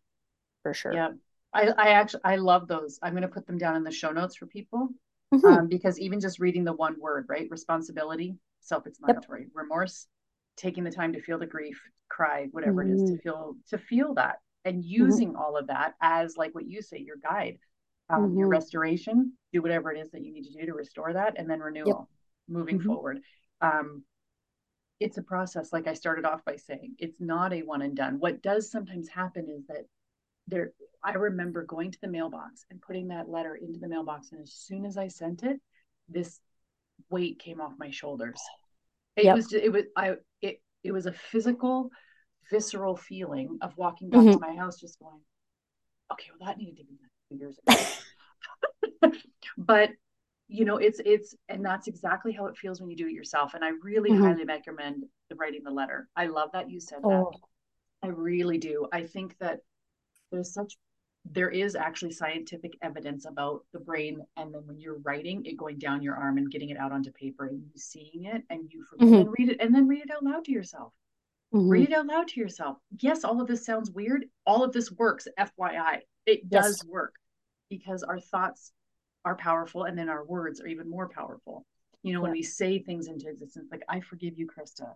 for 0.62 0.74
sure. 0.74 0.92
Yeah. 0.92 1.10
I, 1.54 1.68
I 1.76 1.88
actually 1.90 2.22
I 2.24 2.36
love 2.36 2.66
those. 2.68 2.98
I'm 3.02 3.14
gonna 3.14 3.28
put 3.28 3.46
them 3.46 3.58
down 3.58 3.76
in 3.76 3.84
the 3.84 3.90
show 3.90 4.10
notes 4.10 4.36
for 4.36 4.46
people. 4.46 4.88
Mm-hmm. 5.34 5.46
Um, 5.46 5.68
because 5.68 5.98
even 5.98 6.20
just 6.20 6.40
reading 6.40 6.62
the 6.64 6.74
one 6.74 6.96
word, 7.00 7.24
right? 7.28 7.48
Responsibility, 7.50 8.36
self-explanatory, 8.60 9.42
yep. 9.42 9.50
remorse, 9.54 10.06
taking 10.58 10.84
the 10.84 10.90
time 10.90 11.14
to 11.14 11.22
feel 11.22 11.38
the 11.38 11.46
grief, 11.46 11.80
cry, 12.10 12.48
whatever 12.50 12.84
mm-hmm. 12.84 12.92
it 12.92 13.02
is 13.02 13.10
to 13.10 13.16
mm-hmm. 13.16 13.22
feel 13.22 13.56
to 13.70 13.78
feel 13.78 14.14
that 14.14 14.36
and 14.64 14.76
mm-hmm. 14.76 15.04
using 15.04 15.28
mm-hmm. 15.28 15.42
all 15.42 15.56
of 15.56 15.68
that 15.68 15.94
as 16.02 16.36
like 16.36 16.54
what 16.54 16.66
you 16.66 16.82
say, 16.82 16.98
your 16.98 17.16
guide. 17.16 17.58
Um, 18.10 18.36
your 18.36 18.46
mm-hmm. 18.46 18.50
restoration, 18.50 19.32
do 19.54 19.62
whatever 19.62 19.90
it 19.90 19.98
is 19.98 20.10
that 20.10 20.22
you 20.22 20.34
need 20.34 20.42
to 20.42 20.52
do 20.52 20.66
to 20.66 20.74
restore 20.74 21.14
that, 21.14 21.34
and 21.38 21.48
then 21.48 21.60
renewal, 21.60 21.86
yep. 21.86 21.96
moving 22.46 22.78
forward. 22.82 23.20
Um, 23.62 24.02
it's 25.02 25.18
a 25.18 25.22
process 25.22 25.72
like 25.72 25.86
i 25.86 25.94
started 25.94 26.24
off 26.24 26.44
by 26.44 26.56
saying 26.56 26.94
it's 26.98 27.20
not 27.20 27.52
a 27.52 27.62
one 27.62 27.82
and 27.82 27.96
done 27.96 28.18
what 28.18 28.42
does 28.42 28.70
sometimes 28.70 29.08
happen 29.08 29.48
is 29.48 29.66
that 29.66 29.84
there 30.46 30.72
i 31.02 31.12
remember 31.12 31.64
going 31.64 31.90
to 31.90 32.00
the 32.00 32.08
mailbox 32.08 32.64
and 32.70 32.80
putting 32.80 33.08
that 33.08 33.28
letter 33.28 33.56
into 33.56 33.78
the 33.78 33.88
mailbox 33.88 34.32
and 34.32 34.40
as 34.40 34.52
soon 34.52 34.84
as 34.84 34.96
i 34.96 35.08
sent 35.08 35.42
it 35.42 35.60
this 36.08 36.40
weight 37.10 37.38
came 37.38 37.60
off 37.60 37.72
my 37.78 37.90
shoulders 37.90 38.40
it 39.16 39.24
yep. 39.24 39.36
was 39.36 39.52
it 39.52 39.72
was 39.72 39.84
i 39.96 40.14
it 40.40 40.62
it 40.84 40.92
was 40.92 41.06
a 41.06 41.12
physical 41.12 41.90
visceral 42.50 42.96
feeling 42.96 43.58
of 43.60 43.76
walking 43.76 44.10
back 44.10 44.20
mm-hmm. 44.20 44.32
to 44.32 44.38
my 44.38 44.54
house 44.54 44.78
just 44.80 44.98
going 44.98 45.20
okay 46.12 46.28
well 46.38 46.48
that 46.48 46.58
needed 46.58 46.76
to 46.76 46.84
be 46.84 46.96
done 46.96 47.38
years 47.38 47.58
ago 47.66 49.12
but 49.58 49.90
you 50.52 50.66
know 50.66 50.76
it's 50.76 51.00
it's 51.04 51.34
and 51.48 51.64
that's 51.64 51.88
exactly 51.88 52.30
how 52.30 52.46
it 52.46 52.56
feels 52.56 52.80
when 52.80 52.90
you 52.90 52.96
do 52.96 53.06
it 53.06 53.12
yourself 53.12 53.54
and 53.54 53.64
i 53.64 53.70
really 53.82 54.10
mm-hmm. 54.10 54.24
highly 54.24 54.44
recommend 54.44 55.04
the 55.30 55.34
writing 55.36 55.62
the 55.64 55.70
letter 55.70 56.08
i 56.14 56.26
love 56.26 56.50
that 56.52 56.70
you 56.70 56.78
said 56.78 56.98
oh. 57.02 57.30
that 57.32 57.38
i 58.02 58.06
really 58.08 58.58
do 58.58 58.86
i 58.92 59.02
think 59.02 59.34
that 59.38 59.60
there's 60.30 60.52
such 60.52 60.76
there 61.30 61.50
is 61.50 61.76
actually 61.76 62.10
scientific 62.10 62.72
evidence 62.82 63.24
about 63.26 63.64
the 63.72 63.78
brain 63.78 64.20
and 64.36 64.52
then 64.52 64.60
when 64.66 64.78
you're 64.78 64.98
writing 65.04 65.42
it 65.46 65.56
going 65.56 65.78
down 65.78 66.02
your 66.02 66.16
arm 66.16 66.36
and 66.36 66.50
getting 66.50 66.68
it 66.68 66.76
out 66.76 66.92
onto 66.92 67.12
paper 67.12 67.46
and 67.46 67.62
you 67.62 67.70
seeing 67.76 68.24
it 68.24 68.42
and 68.50 68.70
you 68.70 68.84
mm-hmm. 69.00 69.14
and 69.14 69.34
read 69.38 69.48
it 69.48 69.56
and 69.60 69.74
then 69.74 69.88
read 69.88 70.02
it 70.02 70.10
out 70.10 70.22
loud 70.22 70.44
to 70.44 70.52
yourself 70.52 70.92
mm-hmm. 71.54 71.68
read 71.68 71.88
it 71.88 71.94
out 71.94 72.06
loud 72.06 72.28
to 72.28 72.40
yourself 72.40 72.76
yes 73.00 73.24
all 73.24 73.40
of 73.40 73.46
this 73.46 73.64
sounds 73.64 73.90
weird 73.90 74.26
all 74.46 74.62
of 74.62 74.72
this 74.72 74.92
works 74.92 75.26
fyi 75.38 76.00
it 76.26 76.50
does 76.50 76.84
work 76.84 77.14
because 77.70 78.02
our 78.02 78.20
thoughts 78.20 78.72
are 79.24 79.36
powerful 79.36 79.84
and 79.84 79.96
then 79.96 80.08
our 80.08 80.24
words 80.24 80.60
are 80.60 80.66
even 80.66 80.88
more 80.88 81.08
powerful. 81.08 81.64
You 82.02 82.12
know 82.12 82.18
yeah. 82.18 82.22
when 82.24 82.32
we 82.32 82.42
say 82.42 82.80
things 82.80 83.06
into 83.06 83.28
existence 83.28 83.68
like 83.70 83.84
i 83.88 84.00
forgive 84.00 84.36
you 84.36 84.48
krista 84.48 84.92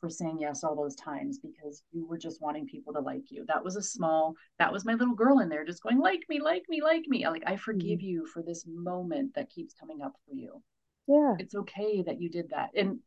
for 0.00 0.08
saying 0.08 0.38
yes 0.40 0.64
all 0.64 0.74
those 0.74 0.96
times 0.96 1.38
because 1.38 1.82
you 1.92 2.06
were 2.06 2.18
just 2.18 2.40
wanting 2.40 2.66
people 2.66 2.92
to 2.94 3.00
like 3.00 3.30
you. 3.30 3.44
That 3.46 3.62
was 3.62 3.76
a 3.76 3.82
small 3.82 4.34
that 4.58 4.72
was 4.72 4.84
my 4.84 4.94
little 4.94 5.14
girl 5.14 5.40
in 5.40 5.48
there 5.48 5.64
just 5.64 5.82
going 5.82 5.98
like 5.98 6.22
me 6.28 6.40
like 6.40 6.64
me 6.68 6.82
like 6.82 7.04
me. 7.06 7.28
Like 7.28 7.44
i 7.46 7.56
forgive 7.56 7.98
mm-hmm. 7.98 8.06
you 8.06 8.26
for 8.26 8.42
this 8.42 8.64
moment 8.66 9.34
that 9.34 9.50
keeps 9.50 9.74
coming 9.74 10.02
up 10.02 10.14
for 10.26 10.34
you. 10.34 10.62
Yeah. 11.06 11.34
It's 11.38 11.54
okay 11.54 12.02
that 12.02 12.20
you 12.20 12.30
did 12.30 12.50
that. 12.50 12.70
And 12.74 13.00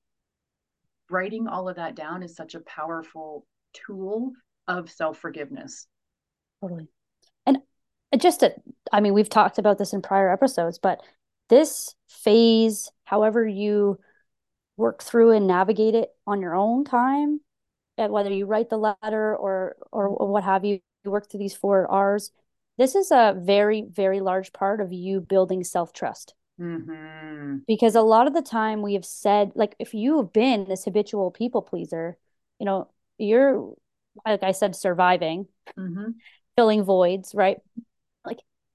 writing 1.10 1.48
all 1.48 1.68
of 1.68 1.78
that 1.78 1.96
down 1.96 2.22
is 2.22 2.36
such 2.36 2.54
a 2.54 2.60
powerful 2.62 3.46
tool 3.74 4.32
of 4.68 4.90
self-forgiveness. 4.90 5.88
Totally 6.62 6.88
just 8.18 8.42
to, 8.42 8.54
I 8.92 9.00
mean, 9.00 9.14
we've 9.14 9.30
talked 9.30 9.58
about 9.58 9.78
this 9.78 9.94
in 9.94 10.02
prior 10.02 10.32
episodes, 10.32 10.80
but 10.80 11.02
this 11.50 11.96
phase, 12.10 12.92
however 13.06 13.48
you 13.48 14.00
work 14.78 15.04
through 15.04 15.32
and 15.32 15.48
navigate 15.48 15.96
it 15.96 16.10
on 16.26 16.42
your 16.42 16.56
own 16.56 16.84
time, 16.84 17.42
whether 17.98 18.32
you 18.32 18.46
write 18.46 18.70
the 18.70 18.78
letter 18.78 19.36
or 19.36 19.76
or 19.92 20.28
what 20.28 20.44
have 20.44 20.66
you, 20.66 20.80
you 21.04 21.12
work 21.12 21.30
through 21.30 21.40
these 21.40 21.56
four 21.56 21.90
R's. 21.90 22.32
This 22.78 22.96
is 22.96 23.12
a 23.12 23.36
very 23.38 23.84
very 23.88 24.20
large 24.20 24.52
part 24.52 24.82
of 24.82 24.92
you 24.92 25.22
building 25.22 25.64
self 25.64 25.94
trust. 25.94 26.34
Mm-hmm. 26.60 27.58
Because 27.68 27.96
a 27.96 28.02
lot 28.02 28.28
of 28.28 28.34
the 28.34 28.42
time 28.42 28.82
we 28.82 28.94
have 28.94 29.06
said, 29.06 29.52
like, 29.56 29.76
if 29.80 29.94
you 29.94 30.18
have 30.18 30.32
been 30.34 30.66
this 30.66 30.86
habitual 30.86 31.32
people 31.32 31.62
pleaser, 31.62 32.18
you 32.60 32.66
know, 32.66 32.90
you're 33.18 33.74
like 34.26 34.44
I 34.44 34.52
said, 34.52 34.76
surviving, 34.76 35.48
mm-hmm. 35.78 36.12
filling 36.56 36.84
voids, 36.84 37.34
right? 37.34 37.58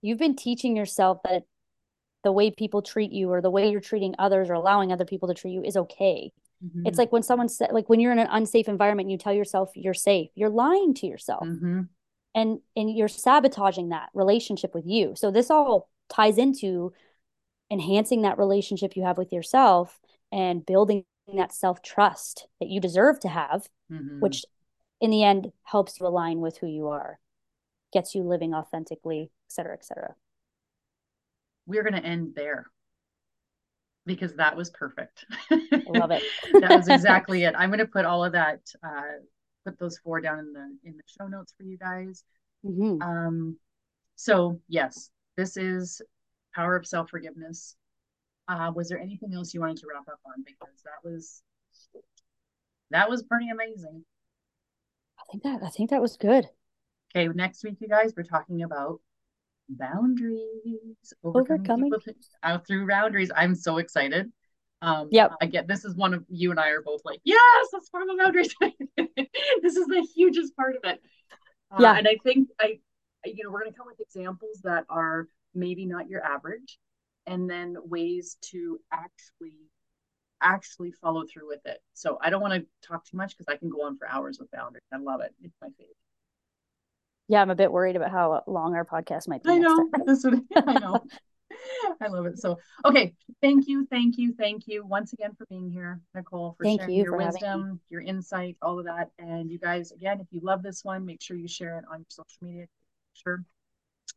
You've 0.02 0.18
been 0.18 0.36
teaching 0.36 0.76
yourself 0.76 1.18
that 1.24 1.44
the 2.24 2.32
way 2.32 2.50
people 2.50 2.82
treat 2.82 3.12
you 3.12 3.30
or 3.30 3.40
the 3.40 3.50
way 3.50 3.70
you're 3.70 3.80
treating 3.80 4.14
others 4.18 4.50
or 4.50 4.54
allowing 4.54 4.92
other 4.92 5.04
people 5.04 5.28
to 5.28 5.34
treat 5.34 5.52
you 5.52 5.62
is 5.62 5.76
okay. 5.76 6.32
Mm-hmm. 6.64 6.86
It's 6.86 6.98
like 6.98 7.12
when 7.12 7.22
someone 7.22 7.48
said, 7.48 7.70
like 7.72 7.88
when 7.88 8.00
you're 8.00 8.12
in 8.12 8.18
an 8.18 8.28
unsafe 8.30 8.68
environment, 8.68 9.06
and 9.06 9.12
you 9.12 9.18
tell 9.18 9.32
yourself 9.32 9.70
you're 9.74 9.94
safe. 9.94 10.30
You're 10.34 10.50
lying 10.50 10.94
to 10.94 11.06
yourself, 11.06 11.46
mm-hmm. 11.46 11.82
and 12.34 12.58
and 12.76 12.96
you're 12.96 13.08
sabotaging 13.08 13.90
that 13.90 14.08
relationship 14.14 14.74
with 14.74 14.84
you. 14.86 15.14
So 15.14 15.30
this 15.30 15.50
all 15.50 15.88
ties 16.08 16.38
into 16.38 16.92
enhancing 17.70 18.22
that 18.22 18.38
relationship 18.38 18.96
you 18.96 19.04
have 19.04 19.18
with 19.18 19.32
yourself 19.32 20.00
and 20.32 20.64
building 20.64 21.04
that 21.36 21.52
self 21.52 21.82
trust 21.82 22.48
that 22.60 22.68
you 22.68 22.80
deserve 22.80 23.20
to 23.20 23.28
have, 23.28 23.68
mm-hmm. 23.92 24.20
which 24.20 24.44
in 25.00 25.10
the 25.10 25.22
end 25.22 25.52
helps 25.62 26.00
you 26.00 26.06
align 26.06 26.40
with 26.40 26.58
who 26.58 26.66
you 26.66 26.88
are, 26.88 27.18
gets 27.92 28.14
you 28.14 28.22
living 28.22 28.54
authentically 28.54 29.30
et 29.48 29.52
cetera, 29.52 29.72
et 29.74 29.84
cetera. 29.84 30.14
We're 31.66 31.82
going 31.82 32.00
to 32.00 32.06
end 32.06 32.34
there 32.34 32.66
because 34.06 34.34
that 34.34 34.56
was 34.56 34.70
perfect. 34.70 35.24
Love 35.88 36.10
it. 36.10 36.22
that 36.60 36.70
was 36.76 36.88
exactly 36.88 37.44
it. 37.44 37.54
I'm 37.56 37.70
going 37.70 37.78
to 37.78 37.86
put 37.86 38.04
all 38.04 38.24
of 38.24 38.32
that, 38.32 38.60
uh, 38.82 39.20
put 39.64 39.78
those 39.78 39.98
four 39.98 40.20
down 40.20 40.38
in 40.38 40.52
the 40.52 40.78
in 40.84 40.96
the 40.96 41.02
show 41.06 41.26
notes 41.28 41.54
for 41.56 41.64
you 41.64 41.78
guys. 41.78 42.24
Mm-hmm. 42.64 43.02
Um, 43.02 43.58
so 44.16 44.60
yes, 44.68 45.10
this 45.36 45.56
is 45.56 46.02
power 46.54 46.76
of 46.76 46.86
self 46.86 47.10
forgiveness. 47.10 47.76
Uh, 48.48 48.72
was 48.74 48.88
there 48.88 48.98
anything 48.98 49.34
else 49.34 49.52
you 49.52 49.60
wanted 49.60 49.76
to 49.78 49.86
wrap 49.92 50.08
up 50.08 50.20
on? 50.26 50.42
Because 50.44 50.82
that 50.84 51.08
was 51.08 51.42
that 52.90 53.08
was 53.08 53.22
pretty 53.22 53.48
amazing. 53.50 54.04
I 55.18 55.22
think 55.30 55.42
that 55.42 55.60
I 55.62 55.68
think 55.68 55.90
that 55.90 56.02
was 56.02 56.16
good. 56.16 56.48
Okay, 57.14 57.28
next 57.28 57.64
week, 57.64 57.76
you 57.80 57.88
guys, 57.88 58.12
we're 58.16 58.22
talking 58.22 58.62
about 58.62 59.00
boundaries 59.68 61.14
overcoming, 61.24 61.60
overcoming. 61.62 61.92
out 62.42 62.66
through 62.66 62.86
boundaries. 62.86 63.30
I'm 63.34 63.54
so 63.54 63.78
excited. 63.78 64.30
Um 64.80 65.08
yeah 65.10 65.30
i 65.40 65.46
get 65.46 65.66
this 65.66 65.84
is 65.84 65.96
one 65.96 66.14
of 66.14 66.24
you 66.28 66.52
and 66.52 66.60
i 66.60 66.68
are 66.68 66.82
both 66.82 67.00
like 67.04 67.18
yes 67.24 67.66
that's 67.72 67.88
part 67.90 68.08
of 68.08 68.16
boundaries 68.16 68.54
this 68.96 69.74
is 69.74 69.86
the 69.88 70.06
hugest 70.14 70.54
part 70.54 70.76
of 70.76 70.88
it. 70.88 71.02
Uh, 71.72 71.78
yeah. 71.80 71.94
and 71.98 72.06
i 72.06 72.16
think 72.22 72.48
i 72.60 72.78
you 73.24 73.42
know 73.42 73.50
we're 73.50 73.58
going 73.58 73.72
to 73.72 73.76
come 73.76 73.88
with 73.88 73.98
examples 73.98 74.60
that 74.62 74.84
are 74.88 75.26
maybe 75.52 75.84
not 75.84 76.08
your 76.08 76.24
average 76.24 76.78
and 77.26 77.50
then 77.50 77.74
ways 77.86 78.36
to 78.40 78.78
actually 78.92 79.58
actually 80.40 80.92
follow 80.92 81.24
through 81.26 81.48
with 81.48 81.66
it. 81.66 81.78
So 81.94 82.16
i 82.22 82.30
don't 82.30 82.40
want 82.40 82.54
to 82.54 82.64
talk 82.86 83.04
too 83.04 83.16
much 83.16 83.36
because 83.36 83.52
i 83.52 83.56
can 83.56 83.70
go 83.70 83.82
on 83.82 83.98
for 83.98 84.08
hours 84.08 84.38
with 84.38 84.48
boundaries. 84.52 84.84
I 84.92 84.98
love 84.98 85.22
it. 85.22 85.34
It's 85.42 85.56
my 85.60 85.70
favorite 85.76 85.96
yeah, 87.28 87.42
I'm 87.42 87.50
a 87.50 87.54
bit 87.54 87.70
worried 87.70 87.96
about 87.96 88.10
how 88.10 88.42
long 88.46 88.74
our 88.74 88.84
podcast 88.84 89.28
might 89.28 89.42
be. 89.42 89.50
I 89.50 89.58
know. 89.58 89.90
That's 90.04 90.24
what 90.24 90.34
I 90.66 90.78
know. 90.78 91.04
I 92.00 92.08
love 92.08 92.26
it. 92.26 92.38
So, 92.38 92.58
okay. 92.84 93.14
Thank 93.42 93.68
you. 93.68 93.86
Thank 93.90 94.16
you. 94.18 94.34
Thank 94.34 94.66
you 94.66 94.84
once 94.84 95.12
again 95.12 95.32
for 95.36 95.46
being 95.46 95.70
here, 95.70 96.00
Nicole, 96.14 96.54
for 96.56 96.64
thank 96.64 96.80
sharing 96.80 96.94
you 96.94 97.04
your 97.04 97.16
wisdom, 97.16 97.80
your 97.90 98.00
insight, 98.00 98.56
all 98.62 98.78
of 98.78 98.86
that. 98.86 99.10
And 99.18 99.50
you 99.50 99.58
guys, 99.58 99.92
again, 99.92 100.20
if 100.20 100.26
you 100.30 100.40
love 100.42 100.62
this 100.62 100.84
one, 100.84 101.04
make 101.04 101.22
sure 101.22 101.36
you 101.36 101.48
share 101.48 101.78
it 101.78 101.84
on 101.90 101.98
your 101.98 102.06
social 102.08 102.38
media. 102.42 102.66
Sure. 103.14 103.44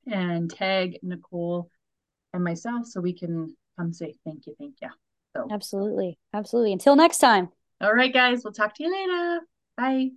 And 0.07 0.49
tag 0.49 0.99
Nicole 1.03 1.69
and 2.33 2.43
myself 2.43 2.87
so 2.87 3.01
we 3.01 3.13
can 3.13 3.55
come 3.77 3.93
say 3.93 4.15
thank 4.25 4.47
you. 4.47 4.55
Thank 4.57 4.75
you. 4.81 4.89
So, 5.35 5.47
absolutely. 5.51 6.17
Absolutely. 6.33 6.73
Until 6.73 6.95
next 6.95 7.19
time. 7.19 7.49
All 7.79 7.93
right, 7.93 8.13
guys. 8.13 8.43
We'll 8.43 8.53
talk 8.53 8.75
to 8.75 8.83
you 8.83 8.91
later. 8.91 9.41
Bye. 9.77 10.11